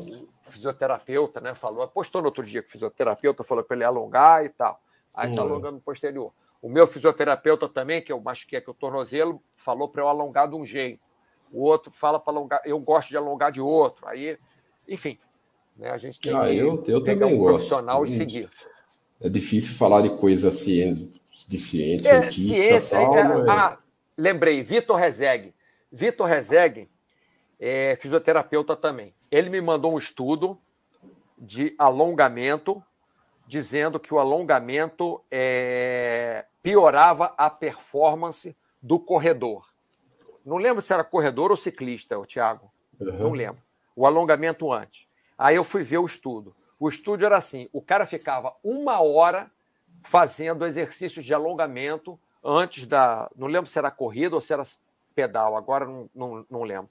[0.50, 4.50] fisioterapeuta, né, falou, postou no outro dia que o fisioterapeuta falou para ele alongar e
[4.50, 4.82] tal.
[5.14, 5.46] Aí está hum.
[5.46, 6.34] alongando o posterior.
[6.62, 10.56] O meu fisioterapeuta também, que eu machuquei aqui o tornozelo, falou para eu alongar de
[10.56, 11.00] um jeito.
[11.54, 14.08] O outro fala para alongar, eu gosto de alongar de outro.
[14.08, 14.38] Aí,
[14.88, 15.20] enfim,
[15.78, 17.54] né, a gente tem ah, que eu, eu pegar um gosto.
[17.54, 18.50] profissional e seguir.
[19.22, 21.14] É difícil falar de coisa assim
[21.48, 23.50] de ciência, é, ciência tal, é, mas...
[23.50, 23.78] ah,
[24.18, 25.54] lembrei, Vitor Rezegue.
[25.92, 26.90] Vitor Rezegue
[27.60, 29.14] é fisioterapeuta também.
[29.30, 30.58] Ele me mandou um estudo
[31.38, 32.82] de alongamento,
[33.48, 39.73] dizendo que o alongamento é, piorava a performance do corredor.
[40.46, 42.72] Não lembro se era corredor ou ciclista, o Thiago.
[43.00, 43.20] Uhum.
[43.20, 43.62] Não lembro.
[43.96, 45.08] O alongamento antes.
[45.38, 46.56] Aí eu fui ver o estudo.
[46.80, 49.50] O estudo era assim: o cara ficava uma hora
[50.04, 53.30] fazendo exercícios de alongamento antes da.
[53.36, 54.64] Não lembro se era corrida ou se era
[55.16, 56.90] pedal, agora não, não, não lembro.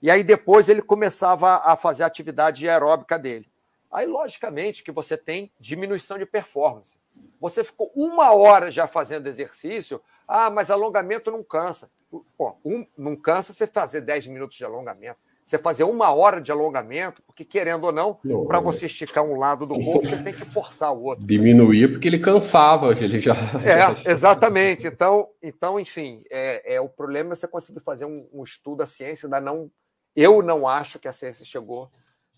[0.00, 3.48] E aí depois ele começava a fazer a atividade aeróbica dele.
[3.90, 6.98] Aí, logicamente, que você tem diminuição de performance.
[7.40, 11.90] Você ficou uma hora já fazendo exercício, ah, mas alongamento não cansa.
[12.36, 16.52] Pô, um, não cansa você fazer 10 minutos de alongamento você fazer uma hora de
[16.52, 20.44] alongamento, porque querendo ou não, para você esticar um lado do corpo, você tem que
[20.44, 21.26] forçar o outro.
[21.26, 23.34] Diminuir porque ele cansava, ele já.
[23.64, 24.86] É, exatamente.
[24.86, 28.86] Então, então enfim, é, é o problema é você conseguir fazer um, um estudo, a
[28.86, 29.70] ciência ainda não.
[30.14, 31.90] Eu não acho que a ciência chegou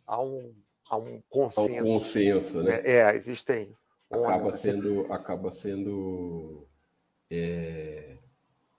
[0.06, 0.54] a um,
[0.88, 1.80] a um consenso.
[1.80, 2.80] A um consenso, né?
[2.84, 3.72] É, é existem.
[4.08, 6.64] Acaba sendo, acaba sendo
[7.28, 8.18] é,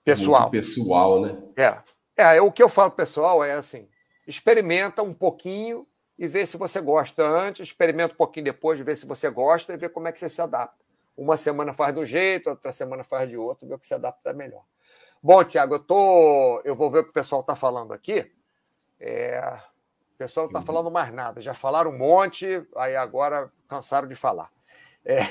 [0.04, 0.50] pessoal.
[0.50, 1.38] pessoal, né?
[1.56, 1.78] É.
[2.16, 3.88] É, o que eu falo pessoal é assim:
[4.26, 5.86] experimenta um pouquinho
[6.18, 9.76] e vê se você gosta antes, experimenta um pouquinho depois, vê se você gosta e
[9.76, 10.82] vê como é que você se adapta.
[11.16, 13.94] Uma semana faz de um jeito, outra semana faz de outro, vê o que se
[13.94, 14.62] adapta melhor.
[15.22, 18.30] Bom, Tiago, eu tô, eu vou ver o que o pessoal está falando aqui.
[18.98, 19.58] É...
[20.14, 21.40] O pessoal não está falando mais nada.
[21.40, 24.50] Já falaram um monte, aí agora cansaram de falar.
[25.04, 25.22] É...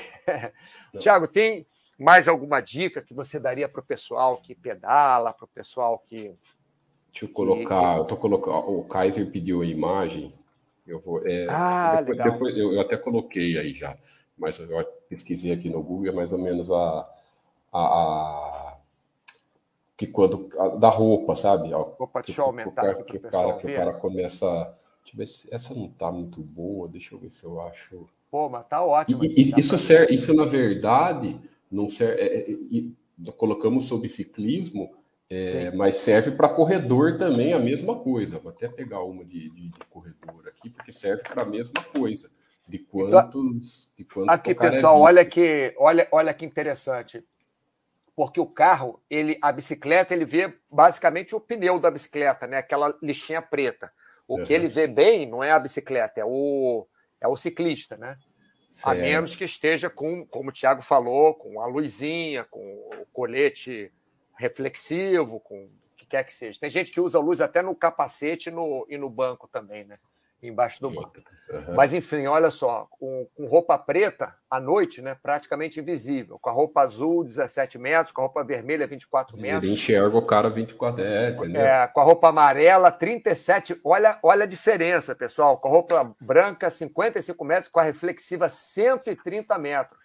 [0.98, 1.66] Tiago, tem
[1.98, 6.34] mais alguma dica que você daria para o pessoal que pedala, para o pessoal que
[7.12, 10.32] Deixa eu colocar, eu tô colocando, o Kaiser pediu a imagem,
[10.86, 12.32] eu vou, é, ah, depois, legal.
[12.32, 13.98] Depois, eu, eu, até coloquei aí já,
[14.36, 17.08] mas eu pesquisei aqui no Google, é mais ou menos a,
[17.70, 18.78] a, a
[19.94, 21.70] que quando, a, da roupa, sabe?
[21.70, 24.74] Roupa, deixa eu aumentar que, que, o cara, que o cara começa
[25.50, 28.08] Essa não tá muito boa, deixa eu ver se eu acho.
[28.30, 29.22] Pô, mas tá ótimo.
[29.22, 29.78] E, isso, pra...
[29.78, 31.38] serve, isso, na verdade,
[31.72, 32.20] não serve.
[32.20, 34.94] É, é, colocamos sobre ciclismo,
[35.30, 38.38] é, mas serve para corredor também a mesma coisa.
[38.38, 42.30] Vou até pegar uma de, de, de corredor aqui, porque serve para a mesma coisa.
[42.68, 43.92] De quantos.
[43.96, 47.24] De quantos aqui, pessoal, olha que, olha, olha que interessante.
[48.14, 52.58] Porque o carro, ele, a bicicleta, ele vê basicamente o pneu da bicicleta, né?
[52.58, 53.90] Aquela lixinha preta.
[54.28, 54.44] O uhum.
[54.44, 56.86] que ele vê bem não é a bicicleta, é o,
[57.20, 58.18] é o ciclista, né?
[58.72, 58.88] Certo.
[58.88, 63.92] A menos que esteja com, como o Thiago falou, com a luzinha, com o colete
[64.38, 66.58] reflexivo, com o que quer que seja.
[66.58, 69.98] Tem gente que usa luz até no capacete e no, e no banco também, né?
[70.42, 71.12] Embaixo do banco.
[71.50, 71.74] Uhum.
[71.74, 76.38] Mas, enfim, olha só, com, com, roupa preta, à noite, né, praticamente invisível.
[76.40, 79.62] Com a roupa azul, 17 metros, com a roupa vermelha, 24 metros.
[79.62, 81.60] Ele enxerga o cara 24, é, entendeu?
[81.60, 83.78] É, com a roupa amarela, 37.
[83.84, 85.58] Olha, olha a diferença, pessoal.
[85.58, 90.02] Com a roupa branca, 55 metros, com a reflexiva, 130 metros.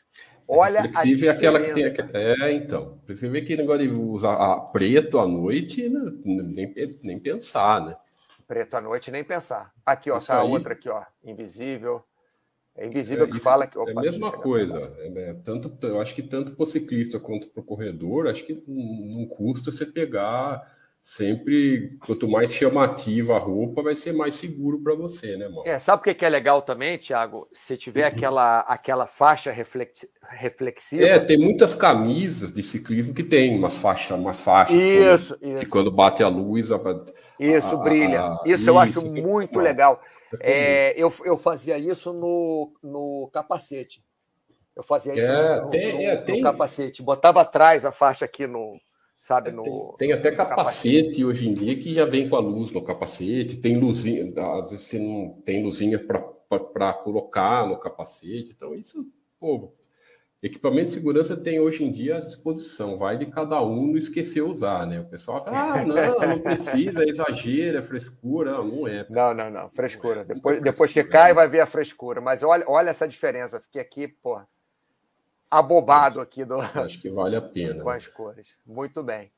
[0.48, 1.86] Olha reflexiva a é aquela que tem.
[2.14, 3.00] É, então.
[3.08, 6.74] Você vê que negócio de usar a preto à noite, né, nem,
[7.04, 7.96] nem pensar, né?
[8.48, 9.74] Preto à noite, nem pensar.
[9.86, 12.04] Aqui, ó, tá a outra aqui, ó, invisível.
[12.76, 13.78] É invisível é, que fala que.
[13.78, 14.94] Opa, é a mesma coisa.
[15.00, 18.46] É, é, tanto, eu acho que tanto para o ciclista quanto para o corredor, acho
[18.46, 20.77] que não, não custa você pegar
[21.08, 25.64] sempre, quanto mais chamativa a roupa, vai ser mais seguro para você, né, mano?
[25.66, 27.48] É, sabe o que é legal também, Thiago?
[27.54, 28.08] Se tiver uhum.
[28.10, 31.06] aquela, aquela faixa reflexiva.
[31.06, 34.76] É, tem muitas camisas de ciclismo que tem umas faixas, umas faixas.
[34.76, 35.60] Isso, quando, isso.
[35.62, 36.74] Que quando bate a luz.
[36.74, 36.80] A,
[37.40, 38.24] isso, a, brilha.
[38.24, 40.02] A, isso, isso eu acho isso, muito legal.
[40.42, 44.04] É, eu, eu fazia isso no, no capacete.
[44.76, 47.02] Eu fazia isso é, no, tem, no, é, no capacete.
[47.02, 48.78] Botava atrás a faixa aqui no,
[49.20, 49.52] sabe?
[49.52, 52.72] No, tem, tem até capacete, capacete, hoje em dia que já vem com a luz
[52.72, 58.76] no capacete, tem luzinha, às vezes você não tem luzinha para colocar no capacete, então
[58.76, 59.06] isso,
[59.40, 59.74] pô,
[60.42, 64.42] equipamento de segurança tem hoje em dia à disposição, vai de cada um não esquecer
[64.42, 65.00] usar, né?
[65.00, 65.96] O pessoal fala, ah, não,
[66.30, 69.06] não precisa, é exagero, é frescura, não, não é.
[69.10, 70.24] Não, não, não, frescura.
[70.24, 73.60] Não é, depois, depois que cai, vai ver a frescura, mas olha, olha essa diferença,
[73.60, 74.40] fiquei aqui, pô,
[75.50, 76.60] abobado aqui do.
[76.60, 77.84] Acho que vale a pena.
[77.84, 78.48] Com as cores.
[78.66, 79.32] Muito bem.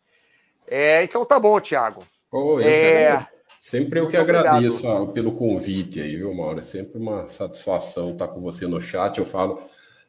[0.67, 2.03] É, então tá bom, Tiago.
[2.31, 3.27] Oh, é...
[3.59, 6.59] Sempre eu que agradeço ó, pelo convite aí, viu, Mauro?
[6.59, 9.17] É sempre uma satisfação estar com você no chat.
[9.17, 9.61] Eu falo,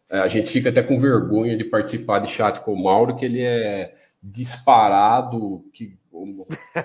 [0.08, 3.24] é, a gente fica até com vergonha de participar de chat com o Mauro, que
[3.24, 5.98] ele é disparado, que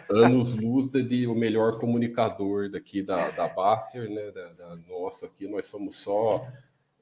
[0.09, 4.31] anos luz de o melhor comunicador daqui da, da Baster, né?
[4.31, 6.47] Da, da nossa aqui, nós somos só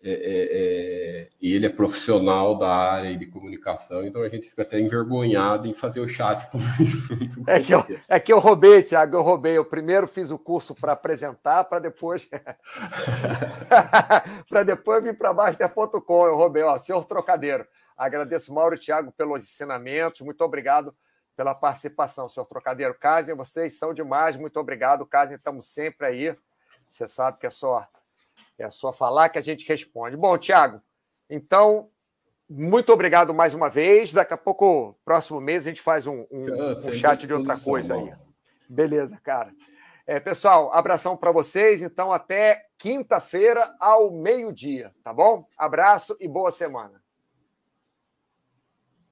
[0.05, 4.77] é, é, é, ele é profissional da área de comunicação, então a gente fica até
[4.77, 6.45] envergonhado em fazer o chat
[7.47, 9.57] é que eu, é que eu roubei, Tiago, eu roubei.
[9.57, 12.29] Eu primeiro fiz o curso para apresentar, para depois
[14.49, 16.27] para depois vir para Baster.com.
[16.27, 17.65] Eu roubei, ó, senhor Trocadeiro.
[17.95, 20.19] Agradeço, Mauro e Tiago, pelos ensinamentos.
[20.19, 20.93] Muito obrigado
[21.33, 22.93] pela participação, senhor Trocadeiro.
[22.93, 24.35] Casem, vocês são demais.
[24.35, 26.35] Muito obrigado, Casem, estamos sempre aí.
[26.89, 27.87] Você sabe que é só
[28.57, 30.15] é só falar que a gente responde.
[30.15, 30.81] Bom, Tiago,
[31.29, 31.89] então,
[32.49, 34.13] muito obrigado mais uma vez.
[34.13, 37.95] Daqui a pouco, próximo mês, a gente faz um, um, um chat de outra coisa
[37.95, 38.13] aí.
[38.69, 39.51] Beleza, cara.
[40.05, 41.81] É, pessoal, abração para vocês.
[41.81, 45.47] Então, até quinta-feira ao meio-dia, tá bom?
[45.57, 47.02] Abraço e boa semana.